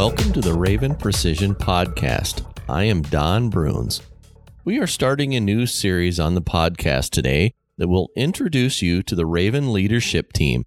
Welcome 0.00 0.32
to 0.32 0.40
the 0.40 0.54
Raven 0.54 0.94
Precision 0.94 1.54
Podcast. 1.54 2.42
I 2.70 2.84
am 2.84 3.02
Don 3.02 3.50
Bruns. 3.50 4.00
We 4.64 4.78
are 4.78 4.86
starting 4.86 5.34
a 5.34 5.40
new 5.40 5.66
series 5.66 6.18
on 6.18 6.34
the 6.34 6.40
podcast 6.40 7.10
today 7.10 7.52
that 7.76 7.88
will 7.88 8.08
introduce 8.16 8.80
you 8.80 9.02
to 9.02 9.14
the 9.14 9.26
Raven 9.26 9.74
leadership 9.74 10.32
team. 10.32 10.64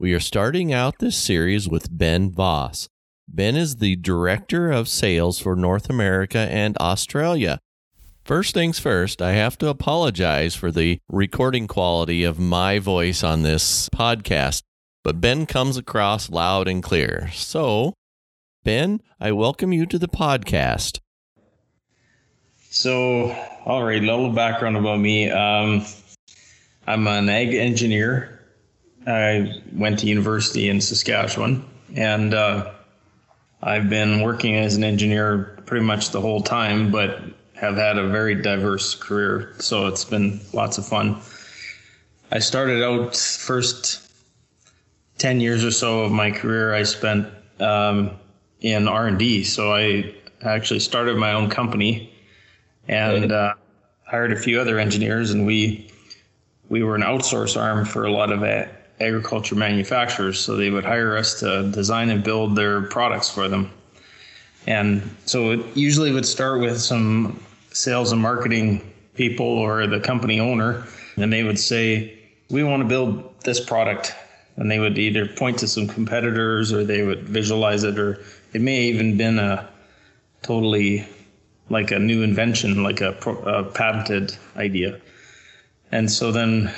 We 0.00 0.12
are 0.14 0.20
starting 0.20 0.72
out 0.72 0.98
this 0.98 1.16
series 1.16 1.68
with 1.68 1.96
Ben 1.96 2.32
Voss. 2.32 2.88
Ben 3.28 3.54
is 3.54 3.76
the 3.76 3.94
Director 3.94 4.72
of 4.72 4.88
Sales 4.88 5.38
for 5.38 5.54
North 5.54 5.88
America 5.88 6.48
and 6.50 6.76
Australia. 6.78 7.60
First 8.24 8.52
things 8.52 8.80
first, 8.80 9.22
I 9.22 9.34
have 9.34 9.56
to 9.58 9.68
apologize 9.68 10.56
for 10.56 10.72
the 10.72 10.98
recording 11.08 11.68
quality 11.68 12.24
of 12.24 12.40
my 12.40 12.80
voice 12.80 13.22
on 13.22 13.42
this 13.42 13.88
podcast, 13.90 14.64
but 15.04 15.20
Ben 15.20 15.46
comes 15.46 15.76
across 15.76 16.30
loud 16.30 16.66
and 16.66 16.82
clear. 16.82 17.30
So, 17.32 17.94
Ben, 18.64 19.02
I 19.18 19.32
welcome 19.32 19.72
you 19.72 19.86
to 19.86 19.98
the 19.98 20.06
podcast. 20.06 21.00
So, 22.70 23.36
all 23.64 23.82
right, 23.82 24.00
a 24.00 24.06
little 24.06 24.30
background 24.30 24.76
about 24.76 25.00
me. 25.00 25.28
Um, 25.28 25.84
I'm 26.86 27.08
an 27.08 27.28
ag 27.28 27.54
engineer. 27.54 28.40
I 29.04 29.60
went 29.72 29.98
to 29.98 30.06
university 30.06 30.68
in 30.68 30.80
Saskatchewan, 30.80 31.64
and 31.96 32.34
uh, 32.34 32.70
I've 33.60 33.90
been 33.90 34.20
working 34.20 34.54
as 34.54 34.76
an 34.76 34.84
engineer 34.84 35.60
pretty 35.66 35.84
much 35.84 36.10
the 36.10 36.20
whole 36.20 36.40
time, 36.40 36.92
but 36.92 37.20
have 37.54 37.74
had 37.74 37.98
a 37.98 38.06
very 38.10 38.36
diverse 38.36 38.94
career. 38.94 39.54
So 39.58 39.88
it's 39.88 40.04
been 40.04 40.40
lots 40.52 40.78
of 40.78 40.86
fun. 40.86 41.20
I 42.30 42.38
started 42.38 42.80
out 42.84 43.16
first 43.16 44.08
10 45.18 45.40
years 45.40 45.64
or 45.64 45.72
so 45.72 46.02
of 46.02 46.12
my 46.12 46.30
career, 46.30 46.72
I 46.72 46.84
spent 46.84 47.26
um, 47.58 48.18
in 48.62 48.88
R&D. 48.88 49.44
So 49.44 49.74
I 49.74 50.14
actually 50.42 50.80
started 50.80 51.16
my 51.16 51.32
own 51.32 51.50
company 51.50 52.12
and 52.88 53.30
uh, 53.30 53.54
hired 54.04 54.32
a 54.32 54.36
few 54.36 54.60
other 54.60 54.78
engineers 54.78 55.30
and 55.30 55.46
we 55.46 55.88
we 56.68 56.82
were 56.82 56.94
an 56.94 57.02
outsource 57.02 57.60
arm 57.60 57.84
for 57.84 58.06
a 58.06 58.10
lot 58.10 58.32
of 58.32 58.42
a- 58.42 58.68
agriculture 58.98 59.54
manufacturers. 59.54 60.40
So 60.40 60.56
they 60.56 60.70
would 60.70 60.84
hire 60.84 61.18
us 61.18 61.38
to 61.40 61.70
design 61.70 62.08
and 62.08 62.24
build 62.24 62.56
their 62.56 62.82
products 62.82 63.28
for 63.28 63.46
them. 63.46 63.70
And 64.66 65.02
so 65.26 65.50
it 65.50 65.76
usually 65.76 66.12
would 66.12 66.24
start 66.24 66.60
with 66.60 66.80
some 66.80 67.42
sales 67.72 68.12
and 68.12 68.22
marketing 68.22 68.90
people 69.14 69.46
or 69.46 69.86
the 69.86 70.00
company 70.00 70.40
owner, 70.40 70.86
and 71.16 71.30
they 71.32 71.42
would 71.42 71.58
say, 71.58 72.18
We 72.48 72.64
want 72.64 72.82
to 72.82 72.88
build 72.88 73.38
this 73.40 73.60
product. 73.60 74.14
And 74.56 74.70
they 74.70 74.78
would 74.78 74.98
either 74.98 75.26
point 75.26 75.58
to 75.60 75.68
some 75.68 75.88
competitors 75.88 76.72
or 76.72 76.84
they 76.84 77.02
would 77.02 77.28
visualize 77.28 77.84
it, 77.84 77.98
or 77.98 78.22
it 78.52 78.60
may 78.60 78.82
even 78.82 79.16
been 79.16 79.38
a 79.38 79.68
totally 80.42 81.06
like 81.68 81.90
a 81.90 81.98
new 81.98 82.22
invention, 82.22 82.82
like 82.82 83.00
a, 83.00 83.12
a 83.46 83.64
patented 83.64 84.36
idea. 84.56 85.00
And 85.90 86.10
so 86.10 86.32
then 86.32 86.72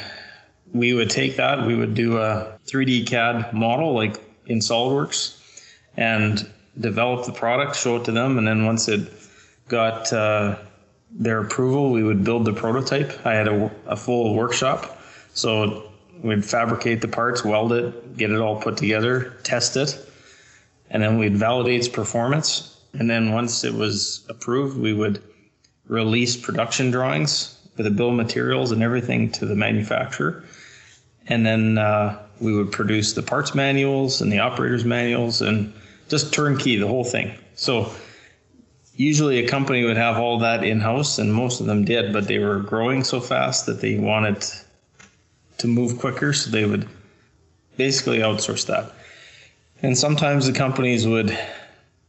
we 0.72 0.92
would 0.92 1.10
take 1.10 1.36
that, 1.36 1.66
we 1.66 1.74
would 1.74 1.94
do 1.94 2.18
a 2.18 2.58
3D 2.66 3.06
CAD 3.06 3.52
model 3.52 3.94
like 3.94 4.22
in 4.46 4.58
SolidWorks 4.58 5.40
and 5.96 6.48
develop 6.78 7.26
the 7.26 7.32
product, 7.32 7.76
show 7.76 7.96
it 7.96 8.04
to 8.04 8.12
them, 8.12 8.38
and 8.38 8.46
then 8.46 8.66
once 8.66 8.88
it 8.88 9.10
got 9.68 10.12
uh, 10.12 10.56
their 11.10 11.40
approval, 11.40 11.90
we 11.92 12.02
would 12.02 12.24
build 12.24 12.44
the 12.44 12.52
prototype. 12.52 13.24
I 13.24 13.34
had 13.34 13.48
a, 13.48 13.70
a 13.86 13.96
full 13.96 14.34
workshop, 14.34 14.98
so 15.32 15.90
we'd 16.22 16.44
fabricate 16.44 17.00
the 17.00 17.08
parts, 17.08 17.44
weld 17.44 17.72
it, 17.72 18.16
get 18.16 18.30
it 18.30 18.40
all 18.40 18.60
put 18.60 18.76
together, 18.76 19.34
test 19.44 19.76
it, 19.76 19.96
and 20.94 21.02
then 21.02 21.18
we'd 21.18 21.36
validate 21.36 21.80
its 21.80 21.88
performance. 21.88 22.80
And 22.94 23.10
then 23.10 23.32
once 23.32 23.64
it 23.64 23.74
was 23.74 24.24
approved, 24.28 24.78
we 24.78 24.94
would 24.94 25.20
release 25.88 26.36
production 26.36 26.92
drawings 26.92 27.58
with 27.76 27.84
the 27.84 27.90
bill 27.90 28.10
of 28.10 28.14
materials 28.14 28.70
and 28.70 28.80
everything 28.80 29.32
to 29.32 29.44
the 29.44 29.56
manufacturer. 29.56 30.44
And 31.26 31.44
then 31.44 31.78
uh, 31.78 32.22
we 32.40 32.56
would 32.56 32.70
produce 32.70 33.12
the 33.12 33.22
parts 33.22 33.56
manuals 33.56 34.20
and 34.20 34.30
the 34.30 34.38
operators 34.38 34.84
manuals 34.84 35.42
and 35.42 35.72
just 36.08 36.32
turnkey 36.32 36.76
the 36.76 36.86
whole 36.86 37.02
thing. 37.02 37.34
So 37.56 37.90
usually 38.94 39.44
a 39.44 39.48
company 39.48 39.82
would 39.82 39.96
have 39.96 40.16
all 40.16 40.38
that 40.38 40.62
in 40.62 40.78
house, 40.78 41.18
and 41.18 41.34
most 41.34 41.60
of 41.60 41.66
them 41.66 41.84
did, 41.84 42.12
but 42.12 42.28
they 42.28 42.38
were 42.38 42.60
growing 42.60 43.02
so 43.02 43.20
fast 43.20 43.66
that 43.66 43.80
they 43.80 43.98
wanted 43.98 44.44
to 45.58 45.66
move 45.66 45.98
quicker, 45.98 46.32
so 46.32 46.50
they 46.50 46.64
would 46.64 46.86
basically 47.76 48.18
outsource 48.18 48.66
that. 48.66 48.92
And 49.84 49.98
sometimes 49.98 50.46
the 50.46 50.52
companies 50.52 51.06
would 51.06 51.36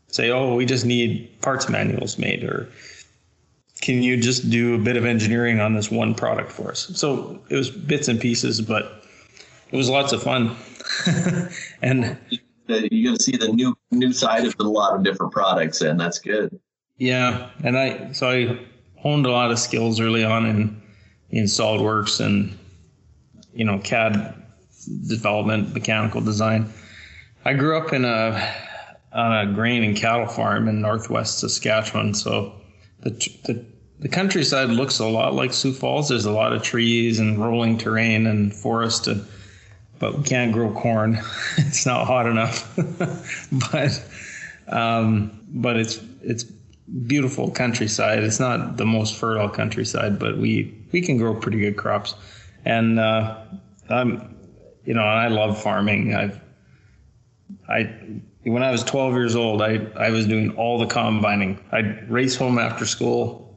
say, 0.07 0.29
"Oh, 0.31 0.55
we 0.55 0.65
just 0.65 0.85
need 0.85 1.41
parts 1.41 1.67
manuals 1.67 2.17
made," 2.17 2.41
or 2.45 2.69
"Can 3.81 4.01
you 4.01 4.15
just 4.15 4.49
do 4.49 4.75
a 4.75 4.77
bit 4.77 4.95
of 4.95 5.03
engineering 5.03 5.59
on 5.59 5.73
this 5.73 5.91
one 5.91 6.15
product 6.15 6.53
for 6.53 6.71
us?" 6.71 6.89
So 6.95 7.37
it 7.49 7.55
was 7.57 7.69
bits 7.69 8.07
and 8.07 8.17
pieces, 8.17 8.61
but 8.61 9.03
it 9.71 9.75
was 9.75 9.89
lots 9.89 10.13
of 10.13 10.23
fun. 10.23 10.55
and 11.81 12.17
you 12.69 13.11
get 13.11 13.17
to 13.17 13.21
see 13.21 13.35
the 13.35 13.49
new 13.49 13.77
new 13.91 14.13
side 14.13 14.45
of 14.45 14.55
a 14.57 14.63
lot 14.63 14.95
of 14.95 15.03
different 15.03 15.33
products, 15.33 15.81
and 15.81 15.99
that's 15.99 16.19
good. 16.19 16.57
Yeah, 16.97 17.49
and 17.65 17.77
I 17.77 18.13
so 18.13 18.29
I 18.29 18.57
honed 19.01 19.25
a 19.25 19.31
lot 19.31 19.51
of 19.51 19.59
skills 19.59 19.99
early 19.99 20.23
on 20.23 20.45
in 20.45 20.81
in 21.31 21.43
SolidWorks 21.43 22.25
and 22.25 22.57
you 23.53 23.65
know 23.65 23.79
CAD 23.79 24.33
development, 25.09 25.73
mechanical 25.73 26.21
design. 26.21 26.71
I 27.45 27.53
grew 27.53 27.77
up 27.77 27.93
in 27.93 28.05
a 28.05 28.53
on 29.13 29.31
a 29.31 29.53
grain 29.53 29.83
and 29.83 29.95
cattle 29.95 30.27
farm 30.27 30.67
in 30.67 30.81
northwest 30.81 31.39
Saskatchewan, 31.39 32.13
so 32.15 32.53
the 33.01 33.11
the 33.43 33.65
the 33.99 34.09
countryside 34.09 34.69
looks 34.69 34.99
a 34.99 35.05
lot 35.05 35.35
like 35.35 35.53
Sioux 35.53 35.71
Falls. 35.71 36.09
There's 36.09 36.25
a 36.25 36.31
lot 36.31 36.53
of 36.53 36.63
trees 36.63 37.19
and 37.19 37.39
rolling 37.39 37.77
terrain 37.77 38.27
and 38.27 38.53
forest, 38.53 39.07
and, 39.07 39.25
but 39.99 40.17
we 40.17 40.23
can't 40.23 40.51
grow 40.51 40.73
corn. 40.73 41.19
it's 41.57 41.85
not 41.85 42.05
hot 42.05 42.25
enough. 42.25 42.75
but 43.71 44.03
um, 44.67 45.39
but 45.49 45.77
it's 45.77 46.01
it's 46.23 46.43
beautiful 46.43 47.51
countryside. 47.51 48.23
It's 48.23 48.39
not 48.39 48.77
the 48.77 48.85
most 48.85 49.15
fertile 49.15 49.49
countryside, 49.49 50.19
but 50.19 50.37
we 50.39 50.75
we 50.91 51.01
can 51.01 51.17
grow 51.17 51.35
pretty 51.35 51.59
good 51.59 51.77
crops. 51.77 52.15
And 52.65 52.99
uh, 52.99 53.37
I'm, 53.89 54.35
you 54.85 54.95
know, 54.95 55.03
I 55.03 55.27
love 55.27 55.61
farming. 55.61 56.15
I've 56.15 56.41
I 57.69 57.93
when 58.43 58.61
I 58.61 58.71
was 58.71 58.83
12 58.83 59.13
years 59.13 59.35
old, 59.35 59.61
I 59.61 59.79
I 59.97 60.09
was 60.09 60.27
doing 60.27 60.51
all 60.51 60.77
the 60.79 60.85
combining. 60.85 61.59
I'd 61.71 62.09
race 62.09 62.35
home 62.35 62.57
after 62.57 62.85
school 62.85 63.55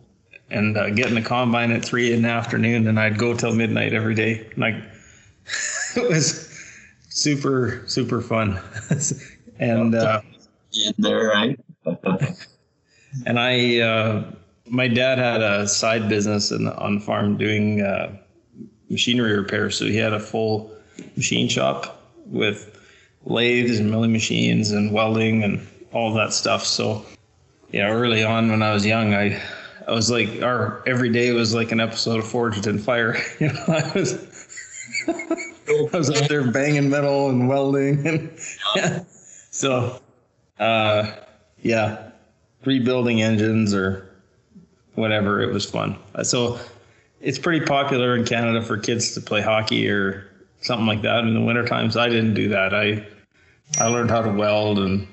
and 0.50 0.76
uh, 0.76 0.91
get 0.91 1.09
in 1.09 1.15
the 1.15 1.22
combine 1.22 1.72
at 1.72 1.84
three 1.84 2.12
in 2.12 2.22
the 2.22 2.28
afternoon, 2.28 2.87
and 2.87 2.99
I'd 2.99 3.19
go 3.19 3.34
till 3.34 3.54
midnight 3.54 3.93
every 3.93 4.15
day. 4.15 4.50
Like 4.56 4.75
it 5.97 6.09
was 6.09 6.49
super 7.09 7.82
super 7.87 8.21
fun, 8.21 8.60
and 9.59 9.94
uh, 9.94 10.20
in 10.72 10.94
there, 10.99 11.28
right? 11.28 11.59
and 13.26 13.38
I, 13.38 13.81
uh, 13.81 14.31
my 14.66 14.88
dad 14.88 15.19
had 15.19 15.41
a 15.41 15.66
side 15.66 16.09
business 16.09 16.50
in, 16.50 16.69
on 16.69 16.97
the 16.97 17.00
farm 17.00 17.37
doing 17.37 17.81
uh, 17.81 18.16
machinery 18.91 19.37
repair. 19.37 19.70
So 19.70 19.87
he 19.87 19.97
had 19.97 20.12
a 20.12 20.20
full 20.20 20.70
machine 21.16 21.49
shop 21.49 22.03
with 22.26 22.78
lathes 23.25 23.79
and 23.79 23.91
milling 23.91 24.12
machines 24.12 24.71
and 24.71 24.93
welding 24.93 25.43
and 25.43 25.67
all 25.93 26.12
that 26.15 26.33
stuff. 26.33 26.65
So, 26.65 27.05
yeah, 27.71 27.89
early 27.89 28.23
on 28.23 28.51
when 28.51 28.62
I 28.62 28.73
was 28.73 28.84
young, 28.87 29.15
I, 29.15 29.41
I 29.87 29.93
was 29.93 30.11
like, 30.11 30.43
our 30.43 30.83
every 30.87 31.11
day 31.11 31.33
was 31.33 31.55
like 31.55 31.73
an 31.73 31.81
episode 31.81 32.19
of 32.19 32.27
Forged 32.27 32.67
in 32.67 32.79
Fire. 32.79 33.17
You 33.41 33.53
know, 33.53 33.65
I 33.69 33.93
was, 33.95 34.49
I 35.93 35.97
was 35.97 36.11
out 36.11 36.29
there 36.29 36.50
banging 36.50 36.91
metal 36.91 37.31
and 37.31 37.49
welding, 37.49 38.06
and 38.06 38.31
yeah. 38.76 39.05
So, 39.50 40.00
uh, 40.59 41.12
yeah, 41.62 42.11
rebuilding 42.64 43.23
engines 43.23 43.75
or 43.75 44.11
whatever. 44.94 45.41
It 45.41 45.53
was 45.53 45.64
fun. 45.64 45.97
So 46.23 46.59
it's 47.21 47.38
pretty 47.38 47.64
popular 47.64 48.17
in 48.17 48.25
Canada 48.25 48.62
for 48.62 48.76
kids 48.76 49.14
to 49.14 49.21
play 49.21 49.41
hockey 49.41 49.88
or 49.88 50.27
something 50.60 50.87
like 50.87 51.02
that 51.02 51.25
in 51.25 51.34
the 51.34 51.40
winter 51.40 51.66
times. 51.66 51.96
I 51.96 52.08
didn't 52.08 52.34
do 52.34 52.49
that. 52.49 52.75
I 52.75 53.06
I 53.78 53.87
learned 53.87 54.10
how 54.10 54.22
to 54.22 54.31
weld 54.31 54.78
and 54.78 55.06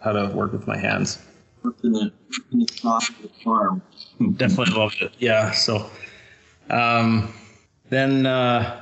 how 0.00 0.12
to 0.12 0.28
work 0.34 0.52
with 0.52 0.66
my 0.66 0.76
hands. 0.76 1.18
Worked 1.62 1.84
in 1.84 1.92
the, 1.92 2.12
in 2.52 2.60
the 2.60 3.30
farm. 3.44 3.82
Definitely 4.36 4.74
loved 4.74 5.02
it. 5.02 5.12
Yeah. 5.18 5.50
So 5.52 5.90
um, 6.70 7.32
then 7.88 8.26
uh, 8.26 8.80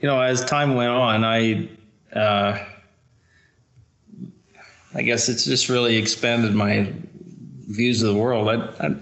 you 0.00 0.08
know 0.08 0.20
as 0.20 0.44
time 0.44 0.74
went 0.74 0.90
on, 0.90 1.24
I 1.24 1.68
uh, 2.14 2.64
I 4.94 5.02
guess 5.02 5.28
it's 5.28 5.44
just 5.44 5.68
really 5.68 5.96
expanded 5.96 6.54
my 6.54 6.92
views 7.68 8.02
of 8.02 8.14
the 8.14 8.20
world. 8.20 8.48
I, 8.48 8.84
I'm 8.84 9.00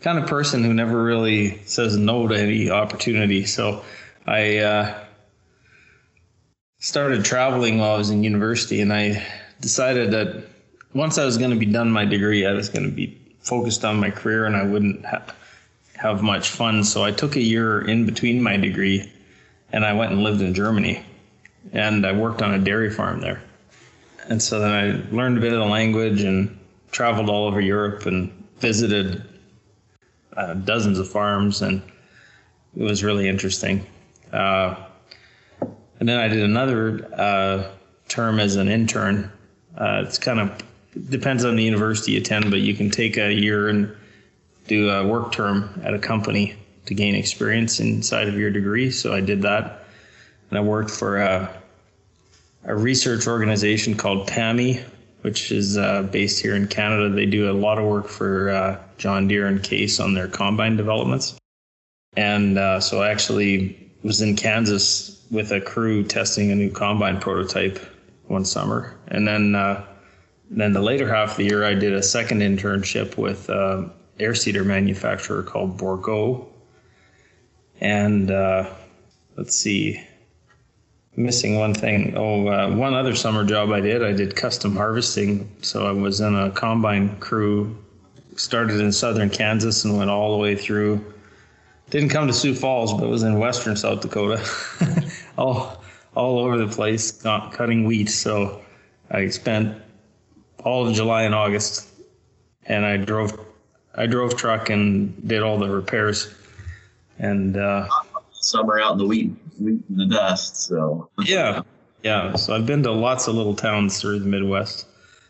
kind 0.00 0.18
of 0.18 0.26
person 0.26 0.64
who 0.64 0.74
never 0.74 1.02
really 1.02 1.58
says 1.64 1.96
no 1.96 2.26
to 2.28 2.36
any 2.36 2.70
opportunity. 2.70 3.44
So 3.44 3.84
I 4.26 4.58
uh, 4.58 5.04
started 6.78 7.24
traveling 7.24 7.78
while 7.78 7.94
I 7.94 7.98
was 7.98 8.10
in 8.10 8.22
university, 8.22 8.80
and 8.80 8.92
I 8.92 9.26
decided 9.60 10.10
that 10.12 10.44
once 10.94 11.18
I 11.18 11.24
was 11.24 11.38
going 11.38 11.50
to 11.50 11.56
be 11.56 11.66
done 11.66 11.90
my 11.90 12.04
degree, 12.04 12.46
I 12.46 12.52
was 12.52 12.68
going 12.68 12.84
to 12.84 12.94
be 12.94 13.18
focused 13.40 13.84
on 13.84 13.98
my 13.98 14.10
career 14.10 14.46
and 14.46 14.56
I 14.56 14.64
wouldn't 14.64 15.04
ha- 15.04 15.34
have 15.96 16.22
much 16.22 16.50
fun. 16.50 16.84
So 16.84 17.04
I 17.04 17.10
took 17.10 17.36
a 17.36 17.40
year 17.40 17.80
in 17.80 18.06
between 18.06 18.42
my 18.42 18.56
degree 18.56 19.10
and 19.72 19.84
I 19.84 19.92
went 19.94 20.12
and 20.12 20.22
lived 20.22 20.40
in 20.40 20.54
Germany 20.54 21.04
and 21.72 22.06
I 22.06 22.12
worked 22.12 22.42
on 22.42 22.54
a 22.54 22.58
dairy 22.58 22.90
farm 22.90 23.20
there. 23.20 23.42
And 24.28 24.40
so 24.40 24.60
then 24.60 24.70
I 24.70 25.14
learned 25.14 25.38
a 25.38 25.40
bit 25.40 25.52
of 25.52 25.58
the 25.58 25.64
language 25.66 26.22
and 26.22 26.58
traveled 26.90 27.28
all 27.28 27.46
over 27.46 27.60
Europe 27.60 28.06
and 28.06 28.30
visited 28.58 29.22
uh, 30.36 30.54
dozens 30.54 30.98
of 30.98 31.08
farms 31.08 31.62
and 31.62 31.82
it 32.76 32.82
was 32.82 33.02
really 33.02 33.28
interesting. 33.28 33.86
Uh, 34.32 34.74
and 36.00 36.08
then 36.08 36.18
I 36.18 36.28
did 36.28 36.42
another 36.42 37.08
uh, 37.14 37.70
term 38.08 38.40
as 38.40 38.56
an 38.56 38.68
intern. 38.68 39.30
Uh, 39.76 40.04
it's 40.06 40.18
kind 40.18 40.40
of 40.40 40.62
depends 41.08 41.44
on 41.44 41.56
the 41.56 41.62
university 41.62 42.12
you 42.12 42.20
attend, 42.20 42.50
but 42.50 42.60
you 42.60 42.74
can 42.74 42.90
take 42.90 43.16
a 43.16 43.32
year 43.32 43.68
and 43.68 43.94
do 44.66 44.90
a 44.90 45.06
work 45.06 45.32
term 45.32 45.80
at 45.84 45.94
a 45.94 45.98
company 45.98 46.54
to 46.86 46.94
gain 46.94 47.14
experience 47.14 47.80
inside 47.80 48.28
of 48.28 48.34
your 48.34 48.50
degree. 48.50 48.90
So 48.90 49.14
I 49.14 49.20
did 49.20 49.42
that, 49.42 49.84
and 50.50 50.58
I 50.58 50.62
worked 50.62 50.90
for 50.90 51.18
a, 51.18 51.48
a 52.64 52.74
research 52.74 53.26
organization 53.26 53.96
called 53.96 54.26
PAMI, 54.26 54.80
which 55.22 55.52
is 55.52 55.78
uh, 55.78 56.02
based 56.02 56.40
here 56.40 56.54
in 56.54 56.66
Canada. 56.66 57.08
They 57.08 57.26
do 57.26 57.50
a 57.50 57.54
lot 57.54 57.78
of 57.78 57.84
work 57.84 58.08
for 58.08 58.50
uh, 58.50 58.78
John 58.98 59.28
Deere 59.28 59.46
and 59.46 59.62
Case 59.62 60.00
on 60.00 60.14
their 60.14 60.28
combine 60.28 60.76
developments. 60.76 61.36
And 62.16 62.58
uh, 62.58 62.80
so 62.80 63.02
I 63.02 63.10
actually 63.10 63.81
was 64.02 64.20
in 64.20 64.36
Kansas 64.36 65.24
with 65.30 65.52
a 65.52 65.60
crew 65.60 66.04
testing 66.04 66.50
a 66.50 66.54
new 66.54 66.70
combine 66.70 67.20
prototype 67.20 67.78
one 68.26 68.44
summer. 68.44 68.96
And 69.08 69.26
then, 69.26 69.54
uh, 69.54 69.84
then 70.50 70.72
the 70.72 70.82
later 70.82 71.08
half 71.08 71.32
of 71.32 71.36
the 71.38 71.44
year, 71.44 71.64
I 71.64 71.74
did 71.74 71.92
a 71.92 72.02
second 72.02 72.40
internship 72.40 73.16
with 73.16 73.48
uh, 73.48 73.84
air 74.18 74.34
seeder 74.34 74.64
manufacturer 74.64 75.42
called 75.42 75.78
Bourgault, 75.78 76.46
And 77.80 78.30
uh, 78.30 78.70
let's 79.36 79.56
see, 79.56 80.02
missing 81.16 81.58
one 81.58 81.74
thing. 81.74 82.14
Oh, 82.16 82.48
uh, 82.48 82.74
one 82.74 82.94
other 82.94 83.14
summer 83.14 83.44
job 83.44 83.70
I 83.70 83.80
did, 83.80 84.02
I 84.02 84.12
did 84.12 84.36
custom 84.36 84.76
harvesting. 84.76 85.50
So 85.62 85.86
I 85.86 85.92
was 85.92 86.20
in 86.20 86.34
a 86.34 86.50
combine 86.50 87.18
crew, 87.18 87.76
started 88.36 88.80
in 88.80 88.92
southern 88.92 89.30
Kansas 89.30 89.84
and 89.84 89.96
went 89.96 90.10
all 90.10 90.32
the 90.32 90.38
way 90.38 90.56
through. 90.56 91.04
Didn't 91.92 92.08
come 92.08 92.26
to 92.26 92.32
Sioux 92.32 92.54
Falls, 92.54 92.94
but 92.94 93.06
was 93.10 93.22
in 93.22 93.38
western 93.38 93.76
South 93.76 94.00
Dakota, 94.00 94.42
all 95.36 95.84
all 96.16 96.38
over 96.38 96.56
the 96.56 96.66
place, 96.66 97.12
cutting 97.20 97.84
wheat. 97.84 98.08
So 98.08 98.62
I 99.10 99.28
spent 99.28 99.76
all 100.64 100.88
of 100.88 100.94
July 100.94 101.24
and 101.24 101.34
August, 101.34 101.86
and 102.64 102.86
I 102.86 102.96
drove 102.96 103.38
I 103.94 104.06
drove 104.06 104.38
truck 104.38 104.70
and 104.70 105.28
did 105.28 105.42
all 105.42 105.58
the 105.58 105.68
repairs. 105.68 106.32
And 107.18 107.58
uh, 107.58 107.86
summer 108.30 108.80
out 108.80 108.92
in 108.92 108.98
the 108.98 109.06
wheat, 109.06 109.30
wheat 109.60 109.82
in 109.90 109.96
the 109.98 110.06
dust. 110.06 110.56
So 110.56 111.10
yeah, 111.18 111.60
yeah. 112.02 112.34
So 112.36 112.56
I've 112.56 112.64
been 112.64 112.82
to 112.84 112.90
lots 112.90 113.28
of 113.28 113.34
little 113.34 113.54
towns 113.54 114.00
through 114.00 114.20
the 114.20 114.28
Midwest. 114.28 114.86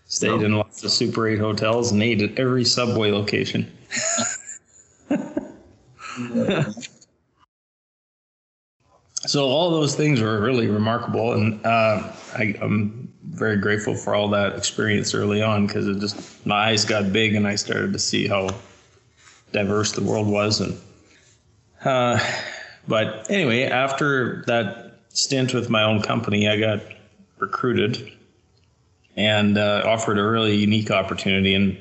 Stayed 0.07 0.31
oh. 0.31 0.45
in 0.45 0.57
lots 0.57 0.85
of 0.85 0.93
Super 0.93 1.27
8 1.27 1.41
hotels 1.41 1.91
and 1.91 2.01
ate 2.01 2.23
at 2.23 2.39
every 2.39 2.65
subway 2.65 3.11
location. 3.11 3.69
so 9.27 9.47
all 9.47 9.71
those 9.71 9.95
things 9.95 10.21
were 10.21 10.41
really 10.41 10.67
remarkable, 10.69 11.33
and 11.33 11.65
uh, 11.65 12.13
I, 12.35 12.55
am 12.61 13.13
very 13.23 13.57
grateful 13.57 13.95
for 13.95 14.15
all 14.15 14.29
that 14.29 14.57
experience 14.57 15.15
early 15.15 15.43
on 15.43 15.67
because 15.67 15.89
it 15.89 15.99
just 16.01 16.45
my 16.47 16.69
eyes 16.69 16.85
got 16.85 17.13
big 17.13 17.35
and 17.35 17.47
I 17.47 17.55
started 17.55 17.93
to 17.95 17.99
see 17.99 18.27
how 18.27 18.51
diverse 19.53 19.93
the 19.93 20.03
world 20.03 20.27
was. 20.27 20.61
And 20.61 20.79
uh, 21.85 22.19
but 22.87 23.31
anyway, 23.31 23.63
after 23.63 24.43
that 24.47 25.01
stint 25.09 25.55
with 25.55 25.71
my 25.71 25.83
own 25.83 26.03
company, 26.03 26.49
I 26.49 26.59
got 26.59 26.81
recruited 27.39 28.13
and 29.17 29.57
uh, 29.57 29.83
offered 29.87 30.19
a 30.19 30.27
really 30.27 30.57
unique 30.57 30.91
opportunity 30.91 31.55
and 31.55 31.79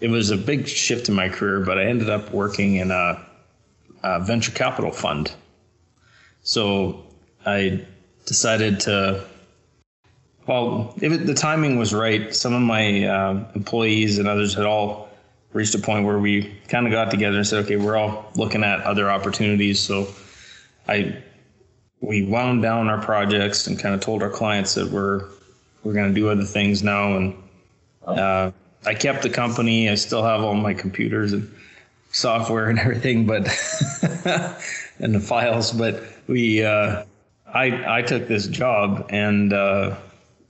it 0.00 0.08
was 0.08 0.30
a 0.30 0.36
big 0.36 0.68
shift 0.68 1.08
in 1.08 1.14
my 1.14 1.28
career, 1.28 1.60
but 1.60 1.78
I 1.78 1.84
ended 1.84 2.08
up 2.08 2.30
working 2.32 2.76
in 2.76 2.90
a, 2.90 3.24
a 4.02 4.20
venture 4.20 4.52
capital 4.52 4.90
fund. 4.90 5.32
So 6.42 7.04
I 7.44 7.84
decided 8.26 8.80
to, 8.80 9.24
well, 10.46 10.94
it, 11.00 11.26
the 11.26 11.34
timing 11.34 11.78
was 11.78 11.92
right. 11.92 12.34
Some 12.34 12.54
of 12.54 12.62
my 12.62 13.04
uh, 13.04 13.44
employees 13.54 14.18
and 14.18 14.28
others 14.28 14.54
had 14.54 14.64
all 14.64 15.08
reached 15.52 15.74
a 15.74 15.78
point 15.78 16.06
where 16.06 16.18
we 16.18 16.54
kind 16.68 16.86
of 16.86 16.92
got 16.92 17.10
together 17.10 17.36
and 17.36 17.46
said, 17.46 17.64
okay, 17.64 17.76
we're 17.76 17.96
all 17.96 18.30
looking 18.34 18.64
at 18.64 18.80
other 18.82 19.10
opportunities. 19.10 19.80
So 19.80 20.08
I, 20.86 21.22
we 22.00 22.24
wound 22.24 22.62
down 22.62 22.88
our 22.88 23.00
projects 23.00 23.66
and 23.66 23.78
kind 23.78 23.94
of 23.94 24.00
told 24.00 24.22
our 24.22 24.30
clients 24.30 24.74
that 24.74 24.90
we're, 24.90 25.24
we're 25.82 25.94
going 25.94 26.08
to 26.08 26.14
do 26.14 26.28
other 26.28 26.44
things 26.44 26.82
now. 26.82 27.16
And, 27.16 27.42
uh, 28.06 28.52
I 28.86 28.94
kept 28.94 29.22
the 29.22 29.30
company. 29.30 29.90
I 29.90 29.96
still 29.96 30.22
have 30.22 30.42
all 30.42 30.54
my 30.54 30.72
computers 30.72 31.32
and 31.32 31.52
software 32.10 32.68
and 32.68 32.78
everything, 32.78 33.26
but 33.26 33.46
and 34.98 35.14
the 35.14 35.20
files. 35.20 35.72
But 35.72 36.02
we, 36.26 36.64
uh, 36.64 37.04
I, 37.52 37.98
I 37.98 38.02
took 38.02 38.28
this 38.28 38.46
job 38.46 39.06
and 39.10 39.52
uh, 39.52 39.96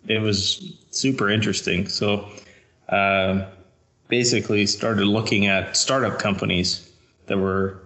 it 0.06 0.20
was 0.20 0.78
super 0.90 1.30
interesting. 1.30 1.88
So 1.88 2.28
uh, 2.88 3.46
basically, 4.08 4.66
started 4.66 5.06
looking 5.06 5.46
at 5.46 5.76
startup 5.76 6.18
companies 6.18 6.90
that 7.26 7.38
were 7.38 7.78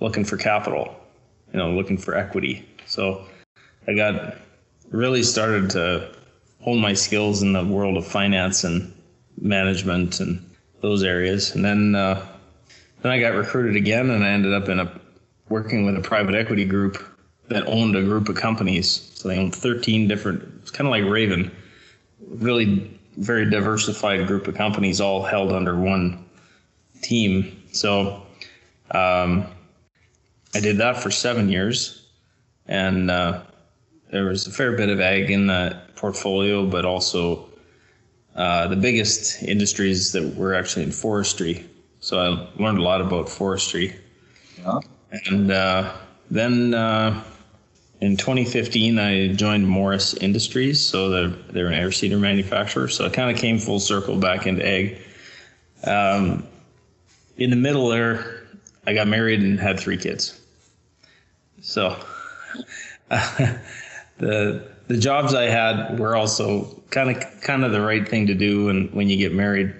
looking 0.00 0.24
for 0.24 0.36
capital, 0.36 0.94
you 1.52 1.58
know, 1.58 1.72
looking 1.72 1.96
for 1.96 2.14
equity. 2.14 2.68
So 2.86 3.24
I 3.86 3.94
got 3.94 4.36
really 4.90 5.22
started 5.22 5.70
to 5.70 6.14
hone 6.60 6.80
my 6.80 6.92
skills 6.92 7.42
in 7.42 7.52
the 7.52 7.64
world 7.64 7.96
of 7.96 8.06
finance 8.06 8.64
and 8.64 8.92
management 9.40 10.20
and 10.20 10.48
those 10.80 11.02
areas. 11.02 11.54
And 11.54 11.64
then 11.64 11.94
uh, 11.94 12.26
then 13.02 13.12
I 13.12 13.20
got 13.20 13.34
recruited 13.34 13.76
again, 13.76 14.10
and 14.10 14.24
I 14.24 14.30
ended 14.30 14.52
up 14.52 14.68
in 14.68 14.80
a 14.80 15.00
working 15.48 15.84
with 15.84 15.96
a 15.96 16.00
private 16.00 16.34
equity 16.34 16.64
group 16.64 17.04
that 17.48 17.66
owned 17.66 17.96
a 17.96 18.02
group 18.02 18.28
of 18.28 18.36
companies. 18.36 19.10
So 19.14 19.28
they 19.28 19.38
owned 19.38 19.54
13 19.54 20.08
different. 20.08 20.42
It's 20.62 20.70
kind 20.70 20.86
of 20.86 20.90
like 20.90 21.04
Raven, 21.04 21.54
really 22.26 22.98
very 23.16 23.48
diversified 23.48 24.26
group 24.26 24.48
of 24.48 24.54
companies, 24.54 25.00
all 25.00 25.22
held 25.22 25.52
under 25.52 25.78
one 25.78 26.24
team. 27.02 27.62
So 27.72 28.22
um, 28.92 29.46
I 30.54 30.60
did 30.60 30.78
that 30.78 30.96
for 30.96 31.10
seven 31.10 31.48
years, 31.48 32.06
and 32.66 33.10
uh, 33.10 33.42
there 34.10 34.24
was 34.24 34.46
a 34.46 34.50
fair 34.50 34.76
bit 34.76 34.88
of 34.88 35.00
ag 35.00 35.30
in 35.30 35.46
that 35.48 35.96
portfolio, 35.96 36.66
but 36.66 36.84
also 36.84 37.48
uh, 38.34 38.68
the 38.68 38.76
biggest 38.76 39.42
industries 39.42 40.12
that 40.12 40.36
were 40.36 40.54
actually 40.54 40.84
in 40.84 40.92
forestry. 40.92 41.68
So 42.02 42.18
I 42.18 42.60
learned 42.60 42.78
a 42.78 42.82
lot 42.82 43.00
about 43.00 43.28
forestry. 43.28 43.94
Yeah. 44.58 44.80
And 45.26 45.52
uh, 45.52 45.94
then 46.32 46.74
uh, 46.74 47.22
in 48.00 48.16
2015, 48.16 48.98
I 48.98 49.32
joined 49.34 49.68
Morris 49.68 50.12
Industries. 50.14 50.84
So 50.84 51.08
they're, 51.08 51.28
they're 51.28 51.66
an 51.68 51.74
air 51.74 51.92
seeder 51.92 52.18
manufacturer. 52.18 52.88
So 52.88 53.06
I 53.06 53.08
kind 53.08 53.30
of 53.30 53.40
came 53.40 53.56
full 53.56 53.78
circle 53.78 54.16
back 54.16 54.48
into 54.48 54.66
ag. 54.66 54.98
Um, 55.84 56.44
in 57.36 57.50
the 57.50 57.56
middle 57.56 57.88
there, 57.88 58.48
I 58.84 58.94
got 58.94 59.06
married 59.06 59.40
and 59.40 59.60
had 59.60 59.78
three 59.78 59.96
kids. 59.96 60.40
So 61.60 61.96
the 64.18 64.68
the 64.88 64.96
jobs 64.98 65.34
I 65.34 65.44
had 65.44 66.00
were 66.00 66.16
also 66.16 66.64
kind 66.90 67.16
of 67.16 67.40
kind 67.42 67.64
of 67.64 67.70
the 67.70 67.80
right 67.80 68.08
thing 68.08 68.26
to 68.26 68.34
do 68.34 68.66
when 68.66 68.88
when 68.88 69.08
you 69.08 69.16
get 69.16 69.32
married. 69.32 69.72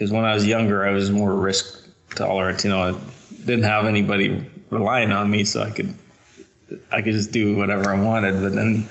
Because 0.00 0.12
when 0.12 0.24
I 0.24 0.32
was 0.32 0.46
younger, 0.46 0.86
I 0.86 0.92
was 0.92 1.10
more 1.10 1.34
risk 1.34 1.86
tolerant. 2.14 2.64
You 2.64 2.70
know, 2.70 2.80
I 2.80 2.98
didn't 3.44 3.64
have 3.64 3.84
anybody 3.84 4.42
relying 4.70 5.12
on 5.12 5.30
me, 5.30 5.44
so 5.44 5.62
I 5.62 5.70
could 5.70 5.94
I 6.90 7.02
could 7.02 7.12
just 7.12 7.32
do 7.32 7.54
whatever 7.54 7.90
I 7.90 8.00
wanted. 8.00 8.40
But 8.40 8.54
then 8.54 8.88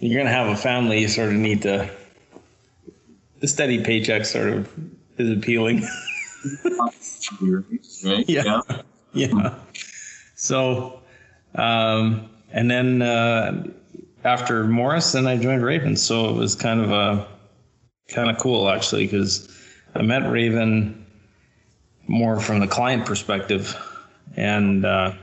you're 0.00 0.18
gonna 0.18 0.34
have 0.34 0.48
a 0.48 0.56
family, 0.56 1.02
you 1.02 1.08
sort 1.08 1.28
of 1.28 1.34
need 1.34 1.60
to. 1.62 1.90
The 3.40 3.46
steady 3.46 3.84
paycheck 3.84 4.24
sort 4.24 4.48
of 4.48 4.72
is 5.18 5.36
appealing. 5.36 5.86
yeah, 8.26 8.62
yeah. 9.12 9.54
So, 10.34 11.02
um, 11.56 12.30
and 12.52 12.70
then 12.70 13.02
uh, 13.02 13.66
after 14.24 14.64
Morris, 14.64 15.12
then 15.12 15.26
I 15.26 15.36
joined 15.36 15.62
Raven. 15.62 15.94
So 15.94 16.30
it 16.30 16.36
was 16.36 16.54
kind 16.54 16.80
of 16.80 16.90
a 16.90 17.28
kind 18.08 18.30
of 18.30 18.38
cool 18.38 18.70
actually 18.70 19.04
because 19.04 19.52
I 19.96 20.02
met 20.02 20.30
Raven 20.30 21.06
more 22.06 22.38
from 22.38 22.60
the 22.60 22.66
client 22.66 23.06
perspective, 23.06 23.74
and 24.36 24.84
uh, 24.84 25.14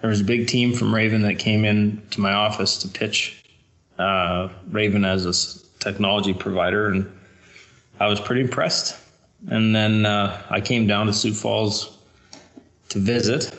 there 0.00 0.10
was 0.10 0.20
a 0.20 0.24
big 0.24 0.46
team 0.46 0.72
from 0.72 0.94
Raven 0.94 1.22
that 1.22 1.40
came 1.40 1.64
in 1.64 2.02
to 2.12 2.20
my 2.20 2.32
office 2.32 2.78
to 2.78 2.88
pitch 2.88 3.44
uh, 3.98 4.48
Raven 4.70 5.04
as 5.04 5.26
a 5.26 5.68
technology 5.80 6.32
provider, 6.32 6.86
and 6.86 7.10
I 7.98 8.06
was 8.06 8.20
pretty 8.20 8.42
impressed. 8.42 8.96
And 9.48 9.74
then 9.74 10.06
uh, 10.06 10.40
I 10.48 10.60
came 10.60 10.86
down 10.86 11.06
to 11.06 11.12
Sioux 11.12 11.34
Falls 11.34 11.98
to 12.90 13.00
visit, 13.00 13.52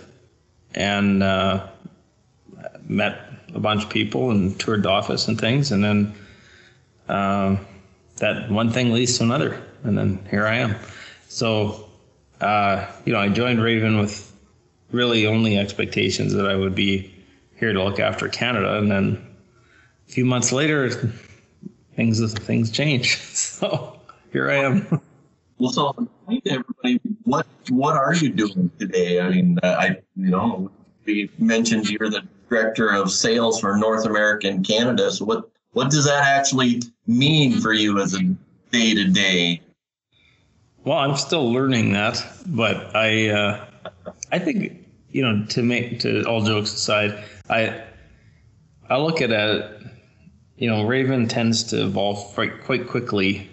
and 0.75 1.21
uh, 1.21 1.67
met 2.87 3.19
a 3.53 3.59
bunch 3.59 3.83
of 3.83 3.89
people 3.89 4.31
and 4.31 4.57
toured 4.57 4.83
the 4.83 4.89
office 4.89 5.27
and 5.27 5.37
things, 5.37 5.73
and 5.73 5.83
then 5.83 6.15
um, 7.09 7.59
that 8.21 8.49
one 8.49 8.69
thing 8.69 8.93
leads 8.93 9.17
to 9.17 9.23
another, 9.23 9.61
and 9.83 9.97
then 9.97 10.25
here 10.29 10.45
I 10.45 10.55
am. 10.55 10.75
So, 11.27 11.89
uh, 12.39 12.85
you 13.03 13.13
know, 13.13 13.19
I 13.19 13.29
joined 13.29 13.61
Raven 13.61 13.99
with 13.99 14.31
really 14.91 15.25
only 15.25 15.57
expectations 15.57 16.33
that 16.33 16.47
I 16.47 16.55
would 16.55 16.75
be 16.75 17.13
here 17.57 17.73
to 17.73 17.83
look 17.83 17.99
after 17.99 18.29
Canada, 18.29 18.77
and 18.77 18.89
then 18.89 19.27
a 20.07 20.11
few 20.11 20.23
months 20.23 20.51
later, 20.51 20.89
things 21.95 22.33
things 22.33 22.71
change. 22.71 23.17
So 23.61 23.99
here 24.31 24.49
I 24.49 24.55
am. 24.55 25.01
Well, 25.57 25.71
so 25.71 25.89
explain 25.89 26.41
to 26.41 26.51
everybody 26.51 26.99
what 27.23 27.45
what 27.69 27.95
are 27.95 28.15
you 28.15 28.29
doing 28.29 28.71
today? 28.79 29.21
I 29.21 29.29
mean, 29.29 29.59
uh, 29.61 29.75
I 29.77 29.87
you 30.15 30.31
know 30.31 30.71
we 31.05 31.29
mentioned 31.37 31.89
you're 31.89 32.09
the 32.09 32.23
director 32.49 32.89
of 32.89 33.11
sales 33.11 33.59
for 33.59 33.77
North 33.77 34.05
America 34.05 34.47
and 34.47 34.65
Canada. 34.65 35.11
So 35.11 35.25
what 35.25 35.49
what 35.73 35.89
does 35.89 36.05
that 36.05 36.23
actually 36.23 36.81
mean 37.07 37.59
for 37.59 37.73
you 37.73 37.99
as 37.99 38.13
a 38.13 38.23
day 38.71 38.93
to 38.93 39.05
day? 39.05 39.61
Well, 40.83 40.97
I'm 40.97 41.15
still 41.15 41.51
learning 41.51 41.93
that, 41.93 42.25
but 42.47 42.95
I 42.95 43.29
uh, 43.29 43.65
I 44.31 44.39
think 44.39 44.85
you 45.09 45.21
know 45.21 45.45
to 45.49 45.61
make 45.61 45.99
to 45.99 46.23
all 46.23 46.43
jokes 46.43 46.73
aside, 46.73 47.23
I 47.49 47.83
I 48.89 48.97
look 48.97 49.21
at 49.21 49.31
it. 49.31 49.77
You 50.57 50.69
know, 50.69 50.85
Raven 50.85 51.27
tends 51.27 51.63
to 51.65 51.83
evolve 51.83 52.33
quite 52.35 52.63
quite 52.63 52.87
quickly 52.87 53.49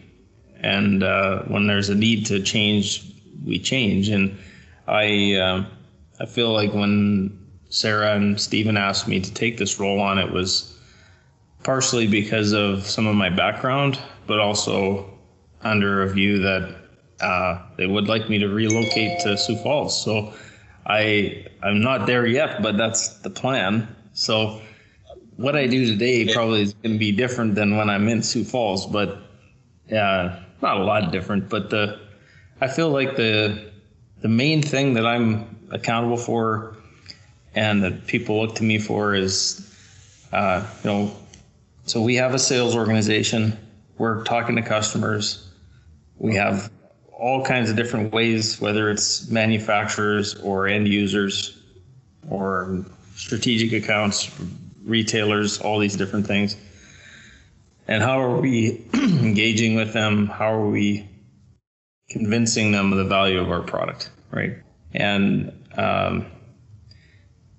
and 0.60 1.02
uh, 1.02 1.42
when 1.42 1.66
there's 1.66 1.88
a 1.88 1.94
need 1.94 2.26
to 2.26 2.42
change, 2.42 3.04
we 3.44 3.58
change. 3.58 4.08
And 4.08 4.36
I 4.86 5.34
uh, 5.34 5.64
I 6.20 6.26
feel 6.26 6.52
like 6.52 6.72
when 6.74 7.38
Sarah 7.70 8.14
and 8.14 8.40
Stephen 8.40 8.76
asked 8.76 9.06
me 9.06 9.20
to 9.20 9.32
take 9.32 9.58
this 9.58 9.78
role 9.78 10.00
on, 10.00 10.18
it 10.18 10.32
was 10.32 10.77
partially 11.68 12.06
because 12.06 12.52
of 12.52 12.86
some 12.86 13.06
of 13.06 13.14
my 13.14 13.28
background, 13.28 13.98
but 14.26 14.40
also 14.40 15.04
under 15.60 16.02
a 16.02 16.08
view 16.08 16.38
that 16.38 16.74
uh, 17.20 17.60
they 17.76 17.86
would 17.86 18.08
like 18.08 18.26
me 18.30 18.38
to 18.38 18.48
relocate 18.48 19.20
to 19.20 19.36
Sioux 19.36 19.54
Falls. 19.56 20.02
So 20.02 20.32
I 20.86 21.44
I'm 21.62 21.82
not 21.82 22.06
there 22.06 22.24
yet, 22.24 22.62
but 22.62 22.78
that's 22.78 23.18
the 23.18 23.28
plan. 23.28 23.86
So 24.14 24.62
what 25.36 25.56
I 25.56 25.66
do 25.66 25.84
today 25.84 26.32
probably 26.32 26.62
is 26.62 26.72
going 26.72 26.94
to 26.94 26.98
be 26.98 27.12
different 27.12 27.54
than 27.54 27.76
when 27.76 27.90
I'm 27.90 28.08
in 28.08 28.22
Sioux 28.22 28.44
Falls, 28.44 28.86
but 28.86 29.18
yeah, 29.90 30.42
not 30.62 30.78
a 30.78 30.84
lot 30.84 31.12
different, 31.12 31.50
but 31.50 31.68
the 31.68 32.00
I 32.62 32.68
feel 32.68 32.88
like 32.88 33.16
the 33.16 33.70
the 34.22 34.28
main 34.28 34.62
thing 34.62 34.94
that 34.94 35.04
I'm 35.04 35.68
accountable 35.70 36.16
for 36.16 36.78
and 37.54 37.82
that 37.82 38.06
people 38.06 38.40
look 38.40 38.54
to 38.54 38.64
me 38.64 38.78
for 38.78 39.14
is 39.14 39.70
uh, 40.32 40.66
you 40.82 40.90
know 40.90 41.12
so 41.88 42.00
we 42.02 42.14
have 42.14 42.34
a 42.34 42.38
sales 42.38 42.76
organization 42.76 43.56
we're 43.98 44.22
talking 44.24 44.56
to 44.56 44.62
customers 44.62 45.50
we 46.18 46.34
have 46.34 46.70
all 47.12 47.44
kinds 47.44 47.70
of 47.70 47.76
different 47.76 48.12
ways 48.12 48.60
whether 48.60 48.90
it's 48.90 49.28
manufacturers 49.28 50.34
or 50.36 50.66
end 50.66 50.86
users 50.88 51.60
or 52.30 52.84
strategic 53.14 53.72
accounts 53.72 54.30
retailers 54.84 55.60
all 55.60 55.78
these 55.78 55.96
different 55.96 56.26
things 56.26 56.56
and 57.88 58.02
how 58.02 58.20
are 58.20 58.38
we 58.38 58.84
engaging 58.94 59.74
with 59.74 59.94
them? 59.94 60.26
How 60.26 60.52
are 60.52 60.68
we 60.68 61.08
convincing 62.10 62.70
them 62.70 62.92
of 62.92 62.98
the 62.98 63.04
value 63.04 63.40
of 63.40 63.50
our 63.50 63.62
product, 63.62 64.10
right? 64.30 64.58
And 64.92 65.52
um, 65.76 66.26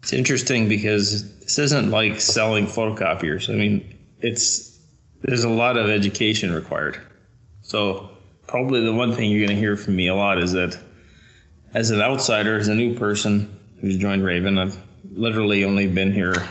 it's 0.01 0.13
interesting 0.13 0.69
because 0.69 1.39
this 1.39 1.57
isn't 1.57 1.89
like 1.89 2.21
selling 2.21 2.67
photocopiers. 2.67 3.49
I 3.49 3.57
mean, 3.57 3.97
it's 4.21 4.79
there's 5.21 5.43
a 5.43 5.49
lot 5.49 5.77
of 5.77 5.89
education 5.89 6.53
required. 6.53 6.99
So 7.61 8.09
probably 8.47 8.83
the 8.83 8.93
one 8.93 9.13
thing 9.13 9.29
you're 9.29 9.45
going 9.45 9.55
to 9.55 9.61
hear 9.61 9.77
from 9.77 9.95
me 9.95 10.07
a 10.07 10.15
lot 10.15 10.41
is 10.41 10.53
that 10.53 10.77
as 11.73 11.91
an 11.91 12.01
outsider, 12.01 12.57
as 12.57 12.67
a 12.67 12.75
new 12.75 12.95
person 12.95 13.59
who's 13.79 13.97
joined 13.97 14.23
Raven, 14.23 14.57
I've 14.57 14.77
literally 15.11 15.63
only 15.65 15.87
been 15.87 16.11
here 16.11 16.47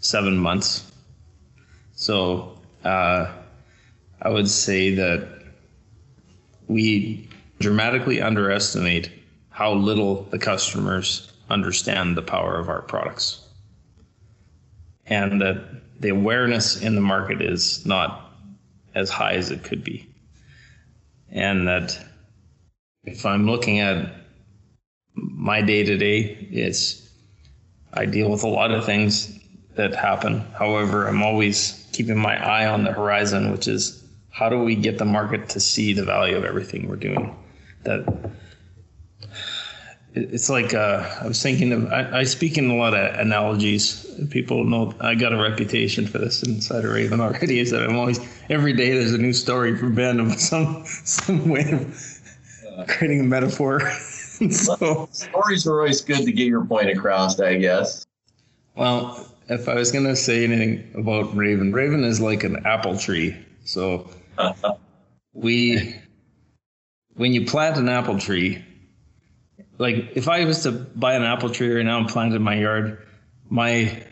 seven 0.00 0.36
months. 0.36 0.92
So 1.94 2.58
uh, 2.84 3.32
I 4.20 4.28
would 4.28 4.48
say 4.48 4.94
that 4.94 5.28
we 6.68 7.28
dramatically 7.58 8.20
underestimate 8.20 9.10
how 9.50 9.72
little 9.72 10.22
the 10.30 10.38
customers 10.38 11.32
understand 11.50 12.16
the 12.16 12.22
power 12.22 12.58
of 12.58 12.68
our 12.68 12.82
products. 12.82 13.46
And 15.06 15.40
that 15.40 15.82
the 16.02 16.08
awareness 16.08 16.82
in 16.82 16.96
the 16.96 17.00
market 17.00 17.40
is 17.40 17.86
not 17.86 18.32
as 18.94 19.08
high 19.08 19.34
as 19.34 19.50
it 19.50 19.62
could 19.62 19.84
be. 19.84 20.08
And 21.30 21.66
that 21.68 21.98
if 23.04 23.24
I'm 23.24 23.46
looking 23.46 23.78
at 23.78 24.12
my 25.14 25.62
day 25.62 25.84
to 25.84 25.96
day, 25.96 26.48
it's 26.50 27.08
I 27.94 28.04
deal 28.06 28.30
with 28.30 28.42
a 28.42 28.48
lot 28.48 28.72
of 28.72 28.84
things 28.84 29.38
that 29.76 29.94
happen. 29.94 30.40
However, 30.58 31.06
I'm 31.06 31.22
always 31.22 31.88
keeping 31.92 32.18
my 32.18 32.36
eye 32.36 32.66
on 32.66 32.84
the 32.84 32.92
horizon, 32.92 33.52
which 33.52 33.68
is 33.68 34.04
how 34.30 34.48
do 34.48 34.58
we 34.58 34.74
get 34.74 34.98
the 34.98 35.04
market 35.04 35.50
to 35.50 35.60
see 35.60 35.92
the 35.92 36.04
value 36.04 36.36
of 36.36 36.44
everything 36.44 36.88
we're 36.88 36.96
doing? 36.96 37.36
That 37.84 38.30
it's 40.14 40.50
like 40.50 40.74
uh, 40.74 41.08
I 41.20 41.26
was 41.26 41.42
thinking 41.42 41.72
of. 41.72 41.90
I, 41.90 42.20
I, 42.20 42.24
speak 42.24 42.58
in 42.58 42.70
a 42.70 42.76
lot 42.76 42.94
of 42.94 43.18
analogies. 43.18 44.06
People 44.30 44.64
know 44.64 44.94
I 45.00 45.14
got 45.14 45.32
a 45.32 45.42
reputation 45.42 46.06
for 46.06 46.18
this 46.18 46.42
inside 46.42 46.84
of 46.84 46.92
Raven 46.92 47.20
already. 47.20 47.58
Is 47.60 47.70
that 47.70 47.82
I'm 47.82 47.96
always 47.96 48.20
every 48.50 48.74
day 48.74 48.92
there's 48.92 49.14
a 49.14 49.18
new 49.18 49.32
story 49.32 49.76
from 49.76 49.94
Ben 49.94 50.20
of 50.20 50.32
some 50.34 50.84
some 50.86 51.48
way 51.48 51.70
of 51.72 52.86
creating 52.88 53.20
a 53.20 53.24
metaphor. 53.24 53.80
so 54.50 55.08
stories 55.12 55.66
are 55.66 55.78
always 55.78 56.02
good 56.02 56.24
to 56.24 56.32
get 56.32 56.46
your 56.46 56.64
point 56.64 56.90
across, 56.90 57.40
I 57.40 57.56
guess. 57.56 58.06
Well, 58.76 59.28
if 59.48 59.68
I 59.68 59.74
was 59.74 59.92
going 59.92 60.06
to 60.06 60.16
say 60.16 60.44
anything 60.44 60.90
about 60.94 61.34
Raven, 61.34 61.72
Raven 61.72 62.04
is 62.04 62.20
like 62.20 62.44
an 62.44 62.64
apple 62.66 62.98
tree. 62.98 63.36
So 63.64 64.10
we, 65.32 65.94
when 67.14 67.32
you 67.32 67.44
plant 67.44 67.76
an 67.76 67.88
apple 67.88 68.18
tree, 68.18 68.64
like 69.82 70.12
if 70.14 70.28
I 70.28 70.44
was 70.44 70.62
to 70.62 70.70
buy 70.70 71.14
an 71.14 71.24
apple 71.24 71.50
tree 71.50 71.74
right 71.74 71.84
now 71.84 71.98
and 71.98 72.08
plant 72.08 72.32
it 72.32 72.36
in 72.36 72.42
my 72.42 72.54
yard, 72.54 73.04
my 73.50 74.04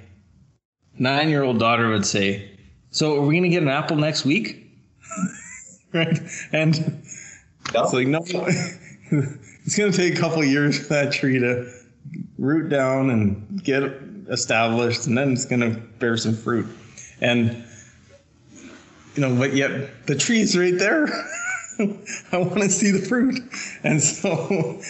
nine 0.98 1.28
year 1.28 1.44
old 1.44 1.60
daughter 1.60 1.88
would 1.88 2.04
say, 2.04 2.58
So 2.90 3.16
are 3.16 3.24
we 3.24 3.34
going 3.34 3.44
to 3.44 3.48
get 3.48 3.62
an 3.62 3.68
apple 3.68 3.96
next 3.96 4.24
week? 4.24 4.66
right. 5.94 6.18
And 6.50 6.76
yep. 6.76 7.84
it's 7.84 7.92
like, 7.92 8.08
no, 8.08 8.18
it's 8.26 9.76
going 9.76 9.92
to 9.92 9.96
take 9.96 10.18
a 10.18 10.20
couple 10.20 10.44
years 10.44 10.76
for 10.76 10.94
that 10.94 11.12
tree 11.12 11.38
to 11.38 11.72
root 12.36 12.68
down 12.68 13.10
and 13.10 13.62
get 13.62 13.84
established, 14.28 15.06
and 15.06 15.16
then 15.16 15.32
it's 15.32 15.44
going 15.44 15.60
to 15.60 15.78
bear 16.00 16.16
some 16.16 16.34
fruit. 16.34 16.66
And 17.20 17.64
you 19.14 19.22
know, 19.22 19.36
but 19.36 19.54
yet 19.54 20.06
the 20.06 20.16
tree 20.16 20.40
is 20.40 20.58
right 20.58 20.76
there. 20.76 21.06
I 22.32 22.38
want 22.38 22.62
to 22.62 22.70
see 22.70 22.90
the 22.90 23.06
fruit, 23.06 23.40
and 23.84 24.02
so 24.02 24.80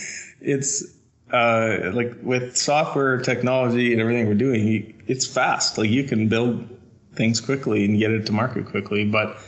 it's 0.40 0.85
uh, 1.32 1.90
like 1.92 2.14
with 2.23 2.56
software 2.56 3.18
technology 3.18 3.92
and 3.92 4.00
everything 4.00 4.26
we're 4.26 4.35
doing, 4.35 5.02
it's 5.06 5.26
fast. 5.26 5.78
Like 5.78 5.90
you 5.90 6.04
can 6.04 6.28
build 6.28 6.68
things 7.14 7.40
quickly 7.40 7.85
and 7.85 7.99
get 7.99 8.11
it 8.11 8.26
to 8.26 8.32
market 8.32 8.66
quickly. 8.66 9.04
But 9.04 9.38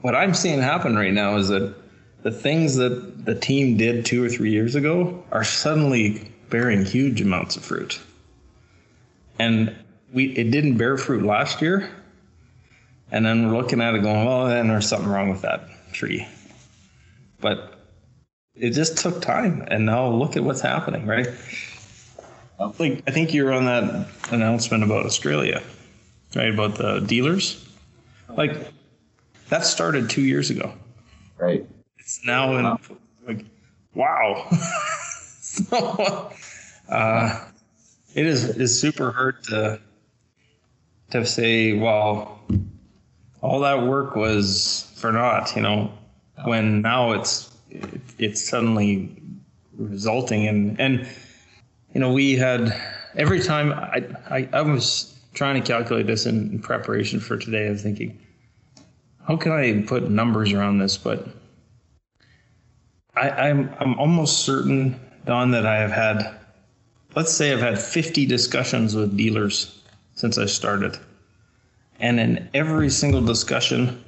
what 0.00 0.14
I'm 0.14 0.34
seeing 0.34 0.60
happen 0.60 0.96
right 0.96 1.12
now 1.12 1.36
is 1.36 1.48
that 1.48 1.74
the 2.22 2.30
things 2.30 2.76
that 2.76 3.24
the 3.24 3.34
team 3.34 3.76
did 3.76 4.04
two 4.04 4.24
or 4.24 4.28
three 4.28 4.50
years 4.50 4.74
ago 4.74 5.24
are 5.30 5.44
suddenly 5.44 6.32
bearing 6.50 6.84
huge 6.84 7.20
amounts 7.20 7.56
of 7.56 7.64
fruit 7.64 8.00
and 9.38 9.74
we 10.12 10.26
it 10.36 10.50
didn't 10.50 10.76
bear 10.76 10.96
fruit 10.96 11.24
last 11.24 11.62
year. 11.62 11.88
And 13.10 13.24
then 13.24 13.48
we're 13.48 13.56
looking 13.56 13.80
at 13.80 13.94
it 13.94 14.02
going, 14.02 14.26
well, 14.26 14.46
then 14.46 14.68
there's 14.68 14.86
something 14.86 15.08
wrong 15.08 15.30
with 15.30 15.42
that 15.42 15.68
tree. 15.92 16.28
But 17.40 17.77
it 18.60 18.70
just 18.70 18.98
took 18.98 19.22
time, 19.22 19.66
and 19.68 19.86
now 19.86 20.08
look 20.08 20.36
at 20.36 20.44
what's 20.44 20.60
happening, 20.60 21.06
right? 21.06 21.28
Like 22.78 23.02
I 23.06 23.10
think 23.10 23.32
you're 23.32 23.52
on 23.52 23.66
that 23.66 24.08
announcement 24.30 24.82
about 24.82 25.06
Australia, 25.06 25.62
right? 26.34 26.52
About 26.52 26.76
the 26.76 27.00
dealers. 27.00 27.64
Like 28.36 28.72
that 29.48 29.64
started 29.64 30.10
two 30.10 30.22
years 30.22 30.50
ago. 30.50 30.72
Right. 31.38 31.66
It's 31.98 32.24
now 32.24 32.56
in 32.56 32.78
like 33.26 33.44
wow. 33.94 34.48
so, 35.40 36.32
uh, 36.88 37.44
it 38.14 38.26
is 38.26 38.56
is 38.56 38.78
super 38.78 39.12
hard 39.12 39.42
to 39.44 39.80
to 41.10 41.24
say, 41.24 41.74
well, 41.74 42.40
all 43.40 43.60
that 43.60 43.86
work 43.86 44.16
was 44.16 44.92
for 44.96 45.12
naught, 45.12 45.54
you 45.56 45.62
know, 45.62 45.92
when 46.44 46.82
now 46.82 47.12
it's 47.12 47.56
it's 48.18 48.46
suddenly 48.46 49.14
resulting 49.76 50.44
in 50.44 50.76
and 50.78 51.06
you 51.94 52.00
know 52.00 52.12
we 52.12 52.36
had 52.36 52.74
every 53.16 53.40
time 53.40 53.72
I 53.72 54.04
I, 54.30 54.48
I 54.52 54.62
was 54.62 55.14
trying 55.38 55.62
to 55.62 55.66
calculate 55.66 56.06
this 56.06 56.26
in, 56.26 56.50
in 56.50 56.58
preparation 56.58 57.20
for 57.20 57.36
today. 57.36 57.68
i'm 57.68 57.76
thinking, 57.76 58.18
how 59.26 59.36
can 59.36 59.52
I 59.52 59.82
put 59.82 60.10
numbers 60.10 60.52
around 60.52 60.78
this? 60.78 60.96
But 60.96 61.28
I, 63.14 63.30
I'm 63.30 63.72
I'm 63.78 63.98
almost 63.98 64.40
certain, 64.40 64.98
Don, 65.26 65.52
that 65.52 65.64
I 65.66 65.76
have 65.76 65.92
had, 65.92 66.38
let's 67.14 67.32
say 67.32 67.52
I've 67.52 67.60
had 67.60 67.78
50 67.78 68.26
discussions 68.26 68.96
with 68.96 69.16
dealers 69.16 69.80
since 70.14 70.38
I 70.38 70.46
started, 70.46 70.98
and 72.00 72.18
in 72.18 72.48
every 72.54 72.90
single 72.90 73.24
discussion, 73.24 74.02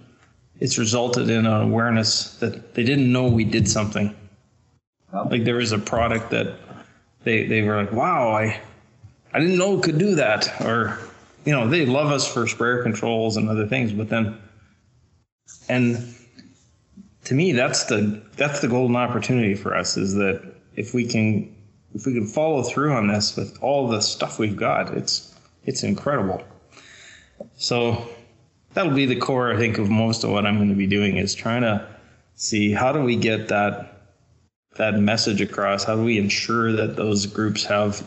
it's 0.61 0.79
resulted 0.79 1.31
in 1.31 1.47
an 1.47 1.63
awareness 1.63 2.35
that 2.37 2.75
they 2.75 2.85
didn't 2.85 3.11
know 3.11 3.27
we 3.27 3.45
did 3.45 3.69
something. 3.69 4.15
Like 5.13 5.45
there 5.45 5.57
was 5.57 5.73
a 5.73 5.79
product 5.79 6.31
that 6.31 6.57
they 7.25 7.47
they 7.47 7.63
were 7.63 7.77
like, 7.77 7.93
wow, 7.93 8.31
I 8.31 8.61
I 9.33 9.41
didn't 9.41 9.59
know 9.59 9.79
it 9.79 9.83
could 9.83 9.99
do 9.99 10.15
that, 10.15 10.61
or 10.61 10.99
you 11.45 11.53
know, 11.53 11.67
they 11.67 11.87
love 11.87 12.13
us 12.13 12.31
for 12.31 12.47
sprayer 12.47 12.83
controls 12.83 13.37
and 13.37 13.49
other 13.49 13.67
things, 13.67 13.93
but 13.93 14.09
then 14.09 14.37
and 15.69 16.15
to 17.25 17.35
me 17.35 17.53
that's 17.53 17.85
the 17.85 18.23
that's 18.37 18.61
the 18.61 18.69
golden 18.69 18.97
opportunity 18.97 19.55
for 19.55 19.77
us 19.77 19.97
is 19.97 20.15
that 20.15 20.43
if 20.77 20.95
we 20.95 21.07
can 21.07 21.55
if 21.95 22.07
we 22.07 22.13
can 22.13 22.27
follow 22.27 22.63
through 22.63 22.93
on 22.93 23.09
this 23.09 23.37
with 23.37 23.59
all 23.63 23.89
the 23.89 24.01
stuff 24.01 24.39
we've 24.39 24.57
got, 24.57 24.95
it's 24.97 25.35
it's 25.65 25.83
incredible. 25.83 26.43
So 27.57 28.09
that'll 28.75 28.95
be 28.95 29.07
the 29.07 29.17
core, 29.17 29.53
I 29.53 29.57
think, 29.57 29.79
of 29.79 29.91
most 29.91 30.25
of 30.25 30.31
what 30.31 30.47
I'm 30.47 30.57
going 30.57 30.69
to 30.69 30.75
be 30.75 30.87
doing 30.87 31.17
is 31.17 31.35
trying 31.35 31.63
to 31.63 31.87
see 32.35 32.73
how 32.73 32.93
do 32.93 33.03
we 33.03 33.17
get 33.17 33.49
that 33.49 33.97
that 34.77 34.95
message 34.95 35.41
across? 35.41 35.85
How 35.85 35.97
do 35.97 36.05
we 36.05 36.19
ensure 36.19 36.73
that 36.73 36.97
those 36.97 37.27
groups 37.27 37.65
have 37.65 38.07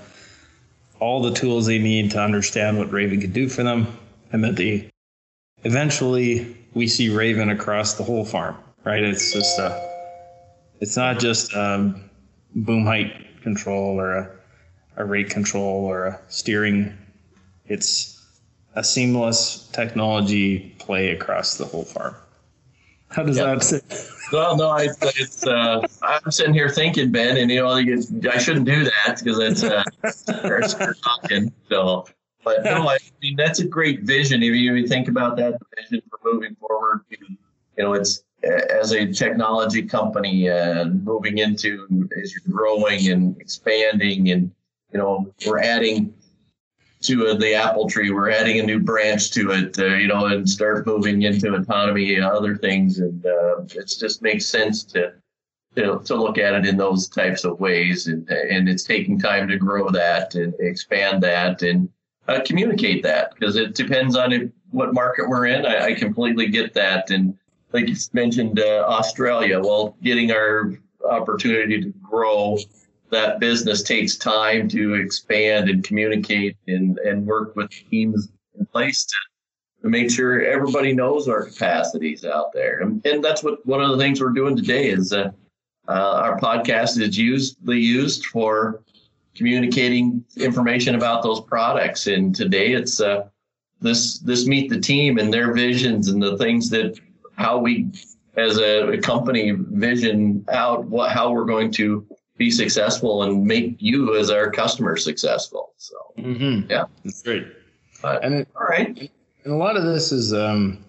all 1.00 1.22
the 1.22 1.34
tools 1.34 1.66
they 1.66 1.80
need 1.80 2.12
to 2.12 2.22
understand 2.22 2.78
what 2.78 2.92
Raven 2.92 3.20
can 3.20 3.32
do 3.32 3.50
for 3.50 3.64
them, 3.64 3.88
and 4.32 4.44
that 4.44 4.56
they 4.56 4.90
eventually 5.64 6.56
we 6.74 6.88
see 6.88 7.10
Raven 7.10 7.50
across 7.50 7.96
the 7.96 8.04
whole 8.04 8.26
farm, 8.26 8.58
right? 8.84 9.04
It's 9.04 9.34
just 9.34 9.60
a, 9.60 9.90
it's 10.80 10.98
not 10.98 11.20
just 11.20 11.54
a 11.54 11.94
boom 12.56 12.86
height 12.86 13.42
control 13.42 14.00
or 14.00 14.16
a, 14.16 14.32
a 14.98 15.06
rate 15.06 15.30
control 15.30 15.86
or 15.86 16.06
a 16.06 16.20
steering. 16.30 16.98
It's 17.68 18.13
a 18.76 18.84
seamless 18.84 19.68
technology 19.68 20.76
play 20.80 21.12
across 21.12 21.58
the 21.58 21.66
whole 21.66 21.86
farm. 21.86 22.16
How 23.10 23.24
does 23.24 23.38
yep. 23.38 23.60
that 23.60 23.64
sit? 23.64 24.10
Well, 24.32 24.58
no, 24.58 24.70
I, 24.70 24.88
it's, 25.02 25.46
uh, 25.46 25.86
I'm 26.02 26.32
sitting 26.32 26.56
here 26.56 26.70
thinking, 26.70 27.12
Ben, 27.12 27.38
and 27.38 27.52
you 27.52 27.62
know, 27.62 27.70
I 27.70 28.38
shouldn't 28.40 28.66
do 28.66 28.84
that 28.84 29.22
because 29.24 29.38
it's 29.38 29.64
uh, 29.64 30.94
talking. 31.04 31.54
So, 31.70 32.08
but 32.44 32.64
no, 32.64 32.90
I 32.90 32.98
mean 33.22 33.36
that's 33.36 33.60
a 33.60 33.68
great 33.68 34.02
vision. 34.02 34.42
If 34.42 34.56
you 34.56 34.88
think 34.88 35.08
about 35.08 35.38
that 35.38 35.60
vision 35.78 36.02
for 36.10 36.20
moving 36.24 36.56
forward, 36.56 37.02
you 37.12 37.38
know, 37.84 37.94
it's 37.94 38.24
as 38.44 38.92
a 38.92 39.12
technology 39.14 39.84
company 39.84 40.48
and 40.48 40.80
uh, 40.80 41.12
moving 41.12 41.38
into 41.38 42.10
as 42.22 42.34
you're 42.34 42.56
growing 42.56 43.10
and 43.10 43.40
expanding, 43.40 44.32
and 44.32 44.52
you 44.92 44.98
know, 44.98 45.32
we're 45.46 45.60
adding 45.60 46.14
to 47.04 47.28
uh, 47.28 47.34
the 47.36 47.54
apple 47.54 47.90
tree. 47.90 48.12
We're 48.12 48.32
adding 48.32 48.60
a 48.60 48.64
new 48.64 48.80
branch 48.80 49.32
to 49.32 49.52
it, 49.52 49.78
uh, 49.80 49.96
you 49.96 50.08
know, 50.08 50.26
and 50.26 50.50
start 50.50 50.88
moving 50.88 51.24
into 51.24 51.54
autonomy 51.54 52.16
and 52.16 52.24
other 52.24 52.56
things. 52.58 53.00
And 53.00 53.26
uh, 53.26 53.62
it 53.76 53.88
just 53.88 54.22
makes 54.22 54.46
sense 54.46 54.84
to, 54.86 55.14
to 55.76 56.00
to 56.04 56.16
look 56.16 56.38
at 56.38 56.54
it 56.54 56.66
in 56.66 56.78
those 56.78 57.08
types 57.08 57.44
of 57.44 57.60
ways. 57.60 58.08
And 58.08 58.28
and 58.30 58.70
it's 58.70 58.84
taking 58.84 59.20
time 59.20 59.48
to 59.48 59.58
grow 59.58 59.90
that 59.90 60.36
and 60.36 60.54
expand 60.60 61.22
that 61.24 61.62
and 61.62 61.90
uh, 62.28 62.42
communicate 62.46 63.04
that 63.04 63.34
because 63.34 63.56
it 63.56 63.76
depends 63.76 64.16
on 64.16 64.32
it, 64.32 64.52
what 64.72 64.94
market 64.94 65.28
we're 65.28 65.48
in. 65.48 65.66
I, 65.66 65.88
I 65.88 65.94
completely 65.94 66.48
get 66.48 66.74
that. 66.74 67.12
And 67.12 67.38
like 67.74 67.88
you 67.88 67.96
mentioned, 68.14 68.60
uh, 68.60 68.86
Australia. 68.88 69.60
Well, 69.60 69.98
getting 70.04 70.32
our 70.32 70.74
opportunity 71.10 71.82
to 71.82 71.90
grow 72.02 72.58
that 73.14 73.40
business 73.40 73.84
takes 73.84 74.18
time 74.18 74.68
to 74.70 74.96
expand 74.96 75.70
and 75.70 75.84
communicate 75.84 76.58
and, 76.68 76.98
and 77.00 77.26
work 77.26 77.56
with 77.56 77.70
teams 77.90 78.30
in 78.58 78.66
place 78.68 79.06
to, 79.06 79.16
to 79.82 79.90
make 79.90 80.12
sure 80.12 80.42
everybody 80.42 80.94
knows 80.94 81.28
our 81.28 81.46
capacities 81.46 82.26
out 82.26 82.54
there. 82.54 82.82
And, 82.82 83.06
and 83.06 83.24
that's 83.24 83.44
what 83.44 83.66
one 83.66 83.82
of 83.82 83.92
the 83.92 83.98
things 83.98 84.22
we're 84.22 84.30
doing 84.30 84.56
today 84.56 84.90
is 84.90 85.14
uh, 85.14 85.32
uh, 85.88 85.92
our 85.92 86.40
podcast 86.40 87.00
is 87.00 87.18
usually 87.18 87.80
used 87.80 88.26
for 88.28 88.84
communicating 89.36 90.24
information 90.38 90.96
about 90.96 91.24
those 91.24 91.42
products. 91.42 92.08
And 92.08 92.36
today 92.36 92.74
it's 92.74 93.02
uh, 93.02 93.28
this 93.82 94.20
this 94.20 94.48
meet 94.48 94.70
the 94.70 94.80
team 94.80 95.18
and 95.18 95.34
their 95.34 95.54
visions 95.54 96.08
and 96.08 96.22
the 96.22 96.38
things 96.38 96.70
that 96.70 97.00
how 97.36 97.58
we 97.58 97.90
as 98.38 98.58
a, 98.58 98.94
a 98.94 98.98
company 98.98 99.52
vision 99.52 100.46
out 100.50 100.86
what 100.86 101.12
how 101.12 101.32
we're 101.32 101.46
going 101.46 101.72
to 101.72 102.06
be 102.38 102.50
successful 102.50 103.24
and 103.24 103.46
make 103.46 103.76
you 103.80 104.18
as 104.18 104.30
our 104.30 104.50
customer 104.50 104.98
successful. 104.98 105.74
So 105.78 105.96
mm-hmm. 106.18 106.70
yeah, 106.70 106.86
that's 107.04 107.22
great. 107.22 107.48
But, 108.02 108.24
and 108.24 108.36
it, 108.36 108.48
all 108.56 108.68
right, 108.68 109.12
and 109.44 109.54
a 109.54 109.56
lot 109.56 109.78
of 109.78 109.84
this 109.84 110.12
is 110.12 110.34
um, 110.34 110.84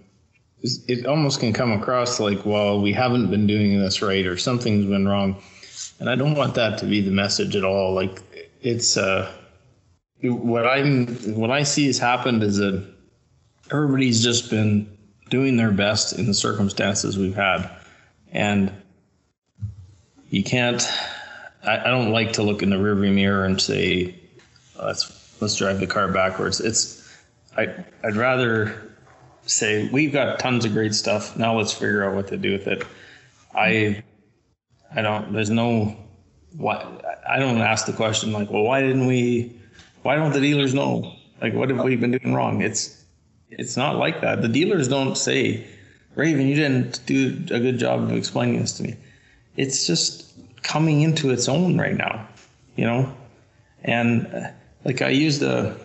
it 0.62 1.06
almost 1.06 1.40
can 1.40 1.52
come 1.52 1.72
across 1.72 2.18
like, 2.18 2.44
well, 2.46 2.80
we 2.80 2.92
haven't 2.92 3.30
been 3.30 3.46
doing 3.46 3.78
this 3.78 4.00
right 4.00 4.26
or 4.26 4.36
something's 4.36 4.86
been 4.86 5.06
wrong, 5.06 5.40
and 6.00 6.08
I 6.08 6.16
don't 6.16 6.34
want 6.34 6.54
that 6.54 6.78
to 6.78 6.86
be 6.86 7.00
the 7.00 7.10
message 7.10 7.54
at 7.56 7.64
all. 7.64 7.92
Like 7.92 8.22
it's 8.62 8.96
uh, 8.96 9.30
what 10.22 10.66
I'm 10.66 11.06
what 11.36 11.50
I 11.50 11.62
see 11.62 11.86
has 11.86 11.98
happened 11.98 12.42
is 12.42 12.56
that 12.56 12.84
everybody's 13.70 14.22
just 14.22 14.50
been 14.50 14.90
doing 15.30 15.56
their 15.56 15.70
best 15.70 16.18
in 16.18 16.26
the 16.26 16.34
circumstances 16.34 17.18
we've 17.18 17.36
had, 17.36 17.68
and 18.32 18.72
you 20.30 20.42
can't 20.42 20.82
I, 21.66 21.80
I 21.80 21.90
don't 21.90 22.10
like 22.10 22.32
to 22.34 22.42
look 22.42 22.62
in 22.62 22.70
the 22.70 22.76
rearview 22.76 23.14
mirror 23.14 23.44
and 23.44 23.60
say, 23.60 24.14
oh, 24.78 24.86
let's 24.86 25.40
let's 25.40 25.56
drive 25.56 25.80
the 25.80 25.86
car 25.86 26.08
backwards. 26.08 26.60
It's 26.60 27.08
I 27.56 27.84
I'd 28.02 28.16
rather 28.16 28.92
say 29.46 29.88
we've 29.92 30.12
got 30.12 30.38
tons 30.38 30.64
of 30.64 30.72
great 30.72 30.94
stuff. 30.94 31.36
Now 31.36 31.56
let's 31.56 31.72
figure 31.72 32.04
out 32.04 32.14
what 32.14 32.28
to 32.28 32.36
do 32.36 32.52
with 32.52 32.66
it. 32.66 32.86
I 33.54 34.02
I 34.94 35.02
don't. 35.02 35.32
There's 35.32 35.50
no. 35.50 35.96
Why 36.56 36.86
I 37.28 37.38
don't 37.38 37.58
ask 37.58 37.86
the 37.86 37.92
question 37.92 38.32
like, 38.32 38.50
well, 38.50 38.62
why 38.62 38.80
didn't 38.80 39.06
we? 39.06 39.58
Why 40.02 40.16
don't 40.16 40.32
the 40.32 40.40
dealers 40.40 40.74
know? 40.74 41.14
Like, 41.40 41.54
what 41.54 41.68
have 41.70 41.82
we 41.82 41.96
been 41.96 42.12
doing 42.12 42.34
wrong? 42.34 42.62
It's 42.62 43.04
it's 43.50 43.76
not 43.76 43.96
like 43.96 44.20
that. 44.20 44.42
The 44.42 44.48
dealers 44.48 44.88
don't 44.88 45.16
say, 45.16 45.66
Raven, 46.14 46.46
you 46.46 46.54
didn't 46.54 47.04
do 47.06 47.44
a 47.50 47.60
good 47.60 47.78
job 47.78 48.02
of 48.02 48.12
explaining 48.12 48.60
this 48.60 48.72
to 48.78 48.84
me. 48.84 48.96
It's 49.56 49.86
just 49.86 50.23
coming 50.64 51.02
into 51.02 51.30
its 51.30 51.48
own 51.48 51.78
right 51.78 51.96
now, 51.96 52.26
you 52.74 52.84
know? 52.84 53.14
And 53.84 54.26
uh, 54.26 54.48
like 54.84 55.02
I 55.02 55.10
used 55.10 55.42
a, 55.42 55.76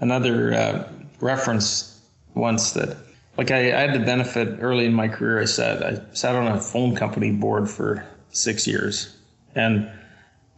another 0.00 0.52
uh, 0.52 0.92
reference 1.20 2.00
once 2.34 2.72
that, 2.72 2.96
like 3.36 3.52
I, 3.52 3.76
I, 3.76 3.80
had 3.80 3.94
the 3.94 4.04
benefit 4.04 4.58
early 4.60 4.86
in 4.86 4.94
my 4.94 5.06
career, 5.06 5.40
I 5.40 5.44
said, 5.44 5.82
I 5.82 6.14
sat 6.14 6.34
on 6.34 6.48
a 6.48 6.60
phone 6.60 6.96
company 6.96 7.30
board 7.30 7.70
for 7.70 8.04
six 8.30 8.66
years. 8.66 9.16
And 9.54 9.88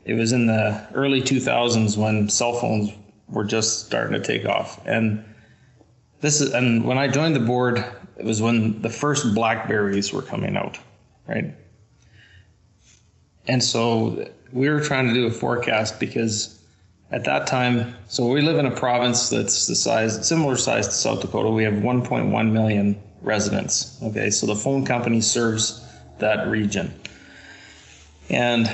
it 0.04 0.14
was 0.14 0.32
in 0.32 0.46
the 0.46 0.86
early 0.94 1.20
2000s 1.20 1.96
when 1.96 2.28
cell 2.28 2.54
phones 2.54 2.92
were 3.28 3.44
just 3.44 3.86
starting 3.86 4.12
to 4.12 4.24
take 4.24 4.46
off. 4.46 4.80
And 4.86 5.24
this 6.20 6.40
is, 6.40 6.54
and 6.54 6.84
when 6.84 6.98
I 6.98 7.08
joined 7.08 7.34
the 7.34 7.40
board, 7.40 7.84
it 8.16 8.24
was 8.24 8.40
when 8.40 8.80
the 8.80 8.88
first 8.88 9.34
Blackberries 9.34 10.12
were 10.12 10.22
coming 10.22 10.56
out, 10.56 10.78
right? 11.26 11.54
And 13.48 13.62
so 13.62 14.28
we 14.52 14.68
were 14.68 14.80
trying 14.80 15.08
to 15.08 15.14
do 15.14 15.26
a 15.26 15.30
forecast 15.30 16.00
because 16.00 16.58
at 17.10 17.24
that 17.24 17.46
time, 17.46 17.94
so 18.08 18.26
we 18.26 18.40
live 18.40 18.58
in 18.58 18.66
a 18.66 18.70
province 18.70 19.28
that's 19.28 19.66
the 19.66 19.76
size, 19.76 20.26
similar 20.26 20.56
size 20.56 20.88
to 20.88 20.94
South 20.94 21.20
Dakota. 21.20 21.50
We 21.50 21.64
have 21.64 21.74
1.1 21.74 22.52
million 22.52 23.00
residents. 23.22 23.98
Okay, 24.02 24.30
so 24.30 24.46
the 24.46 24.56
phone 24.56 24.84
company 24.84 25.20
serves 25.20 25.84
that 26.18 26.48
region. 26.48 26.92
And 28.28 28.72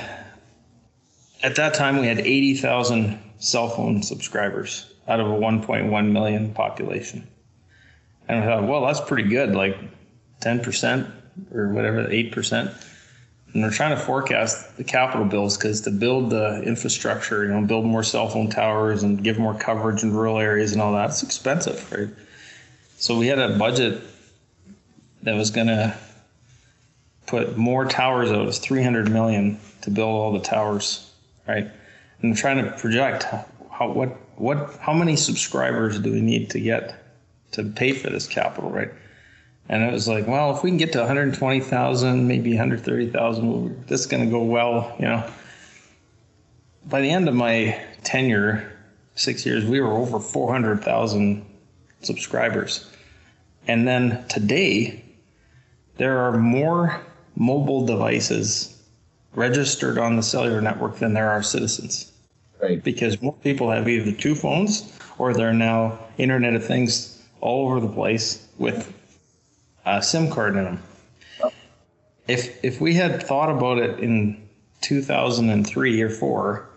at 1.43 1.55
that 1.57 1.75
time, 1.75 1.99
we 1.99 2.07
had 2.07 2.19
80,000 2.19 3.19
cell 3.37 3.69
phone 3.69 4.01
subscribers 4.01 4.91
out 5.07 5.19
of 5.19 5.27
a 5.27 5.33
1.1 5.33 6.11
million 6.11 6.53
population. 6.53 7.27
And 8.27 8.39
I 8.39 8.45
thought, 8.45 8.67
well, 8.67 8.85
that's 8.85 9.01
pretty 9.01 9.29
good, 9.29 9.53
like 9.53 9.77
10% 10.41 11.11
or 11.53 11.69
whatever, 11.69 12.07
8% 12.07 12.92
and 13.53 13.63
they're 13.63 13.71
trying 13.71 13.95
to 13.95 14.01
forecast 14.01 14.77
the 14.77 14.83
capital 14.83 15.25
bills 15.25 15.57
because 15.57 15.81
to 15.81 15.91
build 15.91 16.31
the 16.31 16.61
infrastructure, 16.63 17.43
you 17.45 17.51
know, 17.51 17.61
build 17.61 17.85
more 17.85 18.03
cell 18.03 18.27
phone 18.27 18.49
towers 18.49 19.03
and 19.03 19.23
give 19.23 19.37
more 19.37 19.53
coverage 19.53 20.03
in 20.03 20.11
rural 20.11 20.39
areas 20.39 20.73
and 20.73 20.81
all 20.81 20.93
that, 20.93 21.11
it's 21.11 21.21
expensive, 21.21 21.91
right? 21.91 22.09
So 22.97 23.17
we 23.17 23.27
had 23.27 23.39
a 23.39 23.57
budget 23.57 24.01
that 25.21 25.35
was 25.35 25.51
going 25.51 25.67
to 25.67 25.95
put 27.27 27.57
more 27.57 27.85
towers 27.85 28.31
out. 28.31 28.41
It 28.41 28.45
was 28.45 28.59
300 28.59 29.11
million 29.11 29.59
to 29.81 29.91
build 29.91 30.09
all 30.09 30.33
the 30.33 30.39
towers, 30.39 31.11
right? 31.47 31.65
And 31.65 32.31
I'm 32.31 32.35
trying 32.35 32.63
to 32.63 32.71
project 32.71 33.23
how 33.71 33.91
what 33.91 34.09
what 34.35 34.75
how 34.79 34.93
many 34.93 35.15
subscribers 35.15 35.99
do 35.99 36.11
we 36.11 36.21
need 36.21 36.49
to 36.51 36.59
get 36.59 36.95
to 37.51 37.63
pay 37.63 37.93
for 37.93 38.09
this 38.09 38.27
capital, 38.27 38.69
right? 38.69 38.91
And 39.69 39.83
it 39.83 39.91
was 39.91 40.07
like, 40.07 40.27
well, 40.27 40.55
if 40.55 40.63
we 40.63 40.69
can 40.69 40.77
get 40.77 40.91
to 40.93 40.99
120,000, 40.99 42.27
maybe 42.27 42.51
130,000, 42.51 43.87
this 43.87 44.01
is 44.01 44.05
going 44.05 44.23
to 44.23 44.29
go 44.29 44.43
well, 44.43 44.95
you 44.99 45.05
know. 45.05 45.29
By 46.85 47.01
the 47.01 47.09
end 47.09 47.29
of 47.29 47.35
my 47.35 47.81
tenure, 48.03 48.71
six 49.15 49.45
years, 49.45 49.65
we 49.65 49.79
were 49.79 49.93
over 49.93 50.19
400,000 50.19 51.45
subscribers. 52.01 52.89
And 53.67 53.87
then 53.87 54.25
today, 54.27 55.03
there 55.97 56.19
are 56.19 56.37
more 56.37 56.99
mobile 57.35 57.85
devices 57.85 58.81
registered 59.33 59.97
on 59.97 60.17
the 60.17 60.23
cellular 60.23 60.61
network 60.61 60.99
than 60.99 61.13
there 61.13 61.29
are 61.29 61.41
citizens. 61.41 62.11
Right. 62.61 62.83
Because 62.83 63.21
more 63.21 63.33
people 63.33 63.71
have 63.71 63.87
either 63.87 64.11
two 64.11 64.35
phones 64.35 64.97
or 65.17 65.33
they're 65.33 65.53
now 65.53 65.99
Internet 66.17 66.55
of 66.55 66.65
Things 66.65 67.21
all 67.41 67.67
over 67.67 67.79
the 67.79 67.91
place 67.91 68.47
with 68.57 68.93
a 69.85 70.01
SIM 70.01 70.29
card 70.29 70.55
in 70.55 70.63
them. 70.63 70.83
If 72.27 72.63
if 72.63 72.79
we 72.79 72.93
had 72.93 73.21
thought 73.21 73.49
about 73.49 73.79
it 73.79 73.99
in 73.99 74.47
2003 74.81 76.01
or 76.01 76.09
four, 76.09 76.69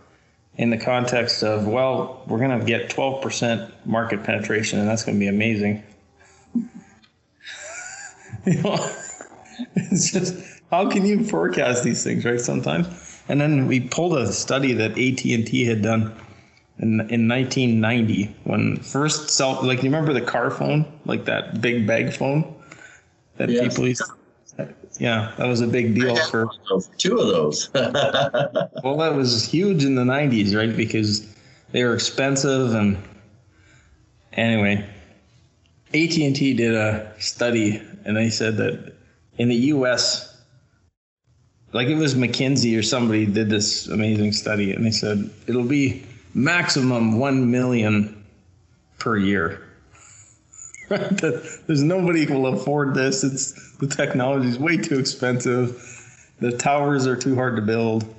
in 0.57 0.71
the 0.71 0.79
context 0.79 1.42
of 1.42 1.66
well, 1.69 2.25
we're 2.27 2.38
going 2.38 2.59
to 2.59 2.64
get 2.64 2.90
12% 2.90 3.71
market 3.85 4.25
penetration, 4.25 4.79
and 4.79 4.88
that's 4.88 5.05
going 5.05 5.16
to 5.16 5.21
be 5.21 5.29
amazing. 5.29 5.83
you 8.45 8.62
know, 8.62 8.90
it's 9.77 10.11
just 10.11 10.35
how 10.71 10.90
can 10.90 11.07
you 11.07 11.25
forecast 11.25 11.85
these 11.85 12.03
things, 12.03 12.25
right? 12.25 12.40
Sometimes, 12.40 13.23
and 13.29 13.40
then 13.40 13.66
we 13.66 13.81
pulled 13.81 14.16
a 14.19 14.33
study 14.33 14.73
that 14.73 14.92
AT 14.92 15.25
and 15.25 15.47
T 15.47 15.64
had 15.64 15.83
done 15.83 16.12
in 16.79 17.01
in 17.09 17.29
1990 17.29 18.37
when 18.45 18.79
first 18.79 19.31
cell 19.31 19.61
like 19.62 19.79
you 19.83 19.90
remember 19.90 20.12
the 20.12 20.21
car 20.21 20.51
phone, 20.51 20.85
like 21.05 21.27
that 21.27 21.61
big 21.61 21.87
bag 21.87 22.12
phone 22.12 22.56
that 23.37 23.49
Yes. 23.49 23.68
people 23.68 23.88
used. 23.88 24.03
Yeah, 24.99 25.33
that 25.37 25.46
was 25.46 25.61
a 25.61 25.66
big 25.66 25.94
deal 25.94 26.16
for. 26.16 26.49
Two 26.96 27.18
of 27.18 27.29
those. 27.29 27.68
Well, 27.75 28.96
that 28.99 29.14
was 29.14 29.44
huge 29.44 29.85
in 29.85 29.94
the 29.96 30.05
90s, 30.05 30.57
right? 30.57 30.75
Because 30.75 31.27
they 31.72 31.83
were 31.85 31.94
expensive 31.94 32.75
and 32.75 32.96
anyway, 34.33 34.85
AT&T 35.92 36.55
did 36.55 36.75
a 36.75 37.12
study 37.18 37.83
and 38.05 38.16
they 38.16 38.31
said 38.31 38.57
that 38.59 38.94
in 39.38 39.49
the 39.49 39.57
US 39.75 40.37
like 41.72 41.88
it 41.88 41.96
was 41.96 42.14
McKinsey 42.14 42.79
or 42.79 42.83
somebody 42.83 43.27
did 43.27 43.51
this 43.51 43.88
amazing 43.88 44.33
study 44.33 44.72
and 44.72 44.85
they 44.87 44.90
said 44.90 45.29
it'll 45.46 45.64
be 45.64 46.05
maximum 46.33 47.18
1 47.18 47.51
million 47.51 48.25
per 48.99 49.16
year. 49.16 49.65
Right? 50.90 51.18
There's 51.66 51.83
nobody 51.83 52.27
who 52.27 52.35
will 52.35 52.55
afford 52.55 52.94
this. 52.94 53.25
It's 53.25 53.77
the 53.79 53.88
technology 53.88 54.49
is 54.49 54.59
way 54.59 54.77
too 54.77 54.99
expensive. 55.01 55.83
The 56.38 56.57
towers 56.57 57.09
are 57.09 57.16
too 57.16 57.35
hard 57.35 57.57
to 57.57 57.62
build 57.62 58.14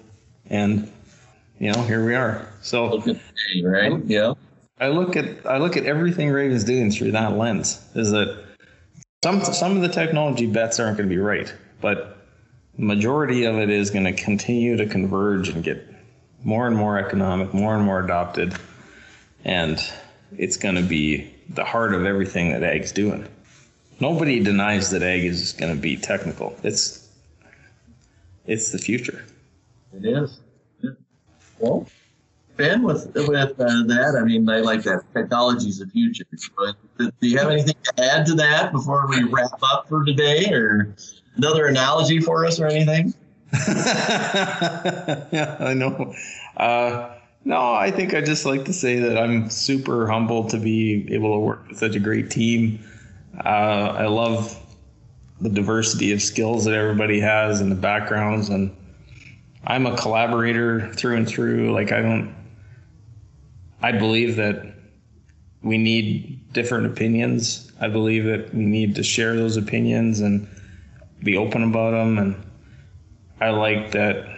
and 0.50 0.92
you 1.60 1.72
know, 1.72 1.82
here 1.84 2.06
we 2.06 2.14
are. 2.14 2.48
So 2.62 3.02
today, 3.02 3.20
right? 3.64 4.04
Yeah. 4.06 4.34
I 4.80 4.90
look 4.90 5.16
at 5.16 5.46
I 5.46 5.58
look 5.58 5.76
at 5.76 5.86
everything 5.86 6.30
Raven's 6.30 6.64
doing 6.64 6.92
through 6.92 7.12
that 7.12 7.38
lens. 7.38 7.84
Is 7.96 8.12
that 8.12 8.46
some 9.24 9.44
some 9.44 9.76
of 9.76 9.82
the 9.82 9.90
technology 9.90 10.46
bets 10.46 10.80
aren't 10.80 10.98
going 10.98 11.10
to 11.10 11.16
be 11.16 11.20
right, 11.20 11.52
but 11.82 12.18
the 12.78 12.86
majority 12.86 13.46
of 13.46 13.56
it 13.56 13.70
is 13.70 13.90
going 13.90 14.06
to 14.06 14.14
continue 14.14 14.78
to 14.78 14.86
converge 14.86 15.50
and 15.50 15.64
get 15.64 15.84
more 16.44 16.68
and 16.68 16.76
more 16.76 17.00
economic, 17.00 17.54
more 17.54 17.76
and 17.76 17.84
more 17.84 18.04
adopted, 18.04 18.54
and 19.44 19.84
it's 20.38 20.58
going 20.58 20.76
to 20.76 20.84
be 20.84 21.34
the 21.50 21.66
heart 21.66 21.94
of 21.94 22.06
everything 22.06 22.52
that 22.52 22.64
Ag's 22.64 22.92
doing. 22.92 23.28
Nobody 24.00 24.44
denies 24.44 24.92
that 24.92 25.02
Ag 25.02 25.24
is 25.24 25.54
going 25.54 25.74
to 25.74 25.82
be 25.82 25.98
technical. 25.98 26.56
It's 26.64 27.10
it's 28.46 28.72
the 28.72 28.78
future. 28.78 29.26
It 29.94 30.06
is. 30.06 30.40
Well, 31.60 31.88
Ben, 32.56 32.84
with 32.84 33.14
with 33.14 33.60
uh, 33.60 33.84
that, 33.86 34.18
I 34.20 34.24
mean, 34.24 34.50
I 34.50 34.60
like 34.60 34.84
that. 34.84 35.04
Technology 35.14 35.70
is 35.70 35.80
the 35.80 35.88
future. 35.88 36.26
But 36.58 36.76
do 36.98 37.28
you 37.28 37.38
have 37.38 37.50
anything 37.50 37.76
to 37.84 38.04
add 38.04 38.26
to 38.28 38.36
that 38.36 38.72
before 38.72 39.08
we 39.08 39.24
wrap 39.24 39.52
up 39.62 39.90
for 39.90 40.06
today, 40.06 40.52
or 40.52 40.96
another 41.36 41.68
analogy 41.68 42.20
for 42.20 42.46
us, 42.46 42.60
or 42.60 42.68
anything? 42.68 43.14
yeah, 43.54 45.58
I 45.60 45.74
know. 45.74 46.14
Uh, 46.56 47.17
no, 47.48 47.74
I 47.74 47.92
think 47.92 48.14
I 48.14 48.20
just 48.20 48.46
like 48.46 48.66
to 48.66 48.74
say 48.74 49.00
that 49.00 49.18
I'm 49.18 49.50
super 49.50 50.06
humbled 50.06 50.50
to 50.50 50.58
be 50.58 51.08
able 51.14 51.34
to 51.34 51.40
work 51.40 51.70
with 51.70 51.78
such 51.78 51.96
a 51.96 52.00
great 52.00 52.30
team. 52.30 52.86
Uh, 53.40 53.96
I 53.98 54.08
love 54.08 54.62
the 55.40 55.48
diversity 55.48 56.12
of 56.12 56.22
skills 56.22 56.66
that 56.66 56.74
everybody 56.74 57.22
has 57.22 57.62
and 57.62 57.72
the 57.72 57.76
backgrounds, 57.76 58.50
and 58.50 58.76
I'm 59.66 59.86
a 59.86 59.96
collaborator 59.96 60.92
through 60.94 61.16
and 61.16 61.26
through. 61.26 61.72
Like 61.72 61.94
I 61.94 62.02
don't, 62.02 62.36
I 63.82 63.94
believe 63.94 64.36
that 64.36 64.76
we 65.64 65.78
need 65.78 66.52
different 66.52 66.88
opinions. 66.88 67.72
I 67.80 67.88
believe 67.88 68.26
that 68.26 68.54
we 68.54 68.66
need 68.66 68.96
to 68.96 69.04
share 69.04 69.38
those 69.38 69.56
opinions 69.56 70.20
and 70.20 70.50
be 71.24 71.38
open 71.38 71.64
about 71.64 71.92
them 71.92 72.18
and 72.18 72.44
I 73.40 73.52
like 73.52 73.92
that 73.92 74.37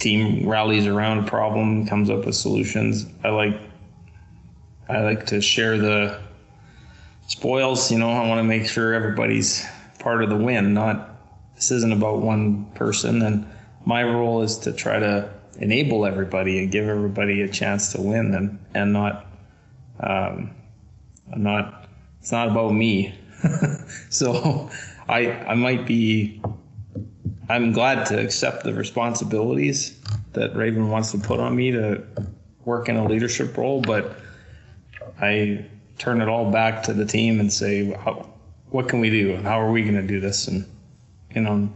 team 0.00 0.48
rallies 0.48 0.86
around 0.86 1.18
a 1.18 1.22
problem, 1.22 1.86
comes 1.86 2.10
up 2.10 2.26
with 2.26 2.34
solutions. 2.34 3.06
I 3.22 3.28
like 3.28 3.60
I 4.88 5.02
like 5.02 5.26
to 5.26 5.40
share 5.40 5.78
the 5.78 6.20
spoils, 7.28 7.92
you 7.92 7.98
know, 7.98 8.10
I 8.10 8.26
want 8.26 8.40
to 8.40 8.44
make 8.44 8.66
sure 8.66 8.92
everybody's 8.92 9.64
part 10.00 10.24
of 10.24 10.30
the 10.30 10.36
win, 10.36 10.74
not 10.74 11.10
this 11.54 11.70
isn't 11.70 11.92
about 11.92 12.20
one 12.20 12.64
person 12.74 13.22
and 13.22 13.46
my 13.84 14.02
role 14.02 14.42
is 14.42 14.58
to 14.58 14.72
try 14.72 14.98
to 14.98 15.30
enable 15.58 16.06
everybody 16.06 16.58
and 16.58 16.72
give 16.72 16.88
everybody 16.88 17.42
a 17.42 17.48
chance 17.48 17.92
to 17.92 18.00
win 18.00 18.34
and 18.34 18.58
and 18.74 18.92
not 18.92 19.26
um 20.00 20.50
I'm 21.32 21.42
not 21.42 21.86
it's 22.20 22.32
not 22.32 22.48
about 22.48 22.72
me. 22.72 23.14
so 24.10 24.70
I 25.08 25.32
I 25.32 25.54
might 25.54 25.86
be 25.86 26.42
I'm 27.50 27.72
glad 27.72 28.06
to 28.06 28.20
accept 28.20 28.62
the 28.62 28.72
responsibilities 28.72 29.98
that 30.34 30.54
Raven 30.54 30.88
wants 30.88 31.10
to 31.10 31.18
put 31.18 31.40
on 31.40 31.56
me 31.56 31.72
to 31.72 32.00
work 32.64 32.88
in 32.88 32.96
a 32.96 33.04
leadership 33.04 33.56
role, 33.56 33.80
but 33.80 34.14
I 35.20 35.66
turn 35.98 36.20
it 36.20 36.28
all 36.28 36.52
back 36.52 36.84
to 36.84 36.92
the 36.92 37.04
team 37.04 37.40
and 37.40 37.52
say, 37.52 37.90
how, 37.90 38.32
what 38.68 38.88
can 38.88 39.00
we 39.00 39.10
do? 39.10 39.34
and 39.34 39.44
How 39.44 39.60
are 39.60 39.72
we 39.72 39.82
going 39.82 39.96
to 39.96 40.06
do 40.06 40.20
this? 40.20 40.46
And, 40.46 40.64
you 41.34 41.40
know, 41.40 41.68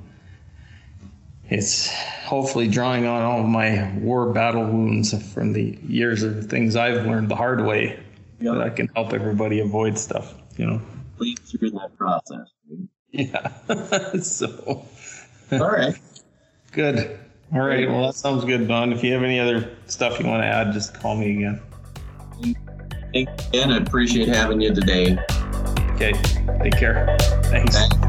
it's 1.49 1.93
hopefully 2.25 2.69
drawing 2.69 3.07
on 3.07 3.23
all 3.23 3.41
of 3.41 3.49
my 3.49 3.93
war 3.99 4.33
battle 4.33 4.65
wounds 4.65 5.13
from 5.33 5.55
the 5.55 5.77
years 5.83 6.23
of 6.23 6.47
things 6.47 6.77
I've 6.77 7.05
learned 7.05 7.29
the 7.29 7.37
hard 7.37 7.65
way 7.67 7.99
that 8.39 8.61
I 8.61 8.71
can 8.71 8.87
help 8.95 9.13
everybody 9.13 9.59
avoid 9.59 9.99
stuff, 9.99 10.35
you 10.57 10.67
know? 10.67 10.81
Lead 11.19 11.41
through 11.41 11.71
that 11.71 11.99
process. 11.99 12.49
Yeah. 13.11 13.49
so. 14.23 14.87
All 15.53 15.71
right. 15.71 15.97
Good. 16.73 17.19
All 17.53 17.61
right. 17.61 17.89
Well, 17.89 18.07
that 18.07 18.15
sounds 18.15 18.45
good, 18.45 18.67
Don. 18.67 18.93
If 18.93 19.05
you 19.05 19.13
have 19.13 19.23
any 19.23 19.39
other 19.39 19.71
stuff 19.87 20.19
you 20.19 20.27
want 20.27 20.43
to 20.43 20.47
add, 20.47 20.73
just 20.73 20.99
call 20.99 21.17
me 21.17 21.37
again. 21.37 21.61
Again. 23.15 23.71
I 23.71 23.77
appreciate 23.77 24.29
having 24.29 24.61
you 24.61 24.75
today. 24.75 25.17
Okay. 25.93 26.13
Take 26.63 26.77
care. 26.77 27.17
Thanks. 27.45 27.77
Thanks. 27.77 28.04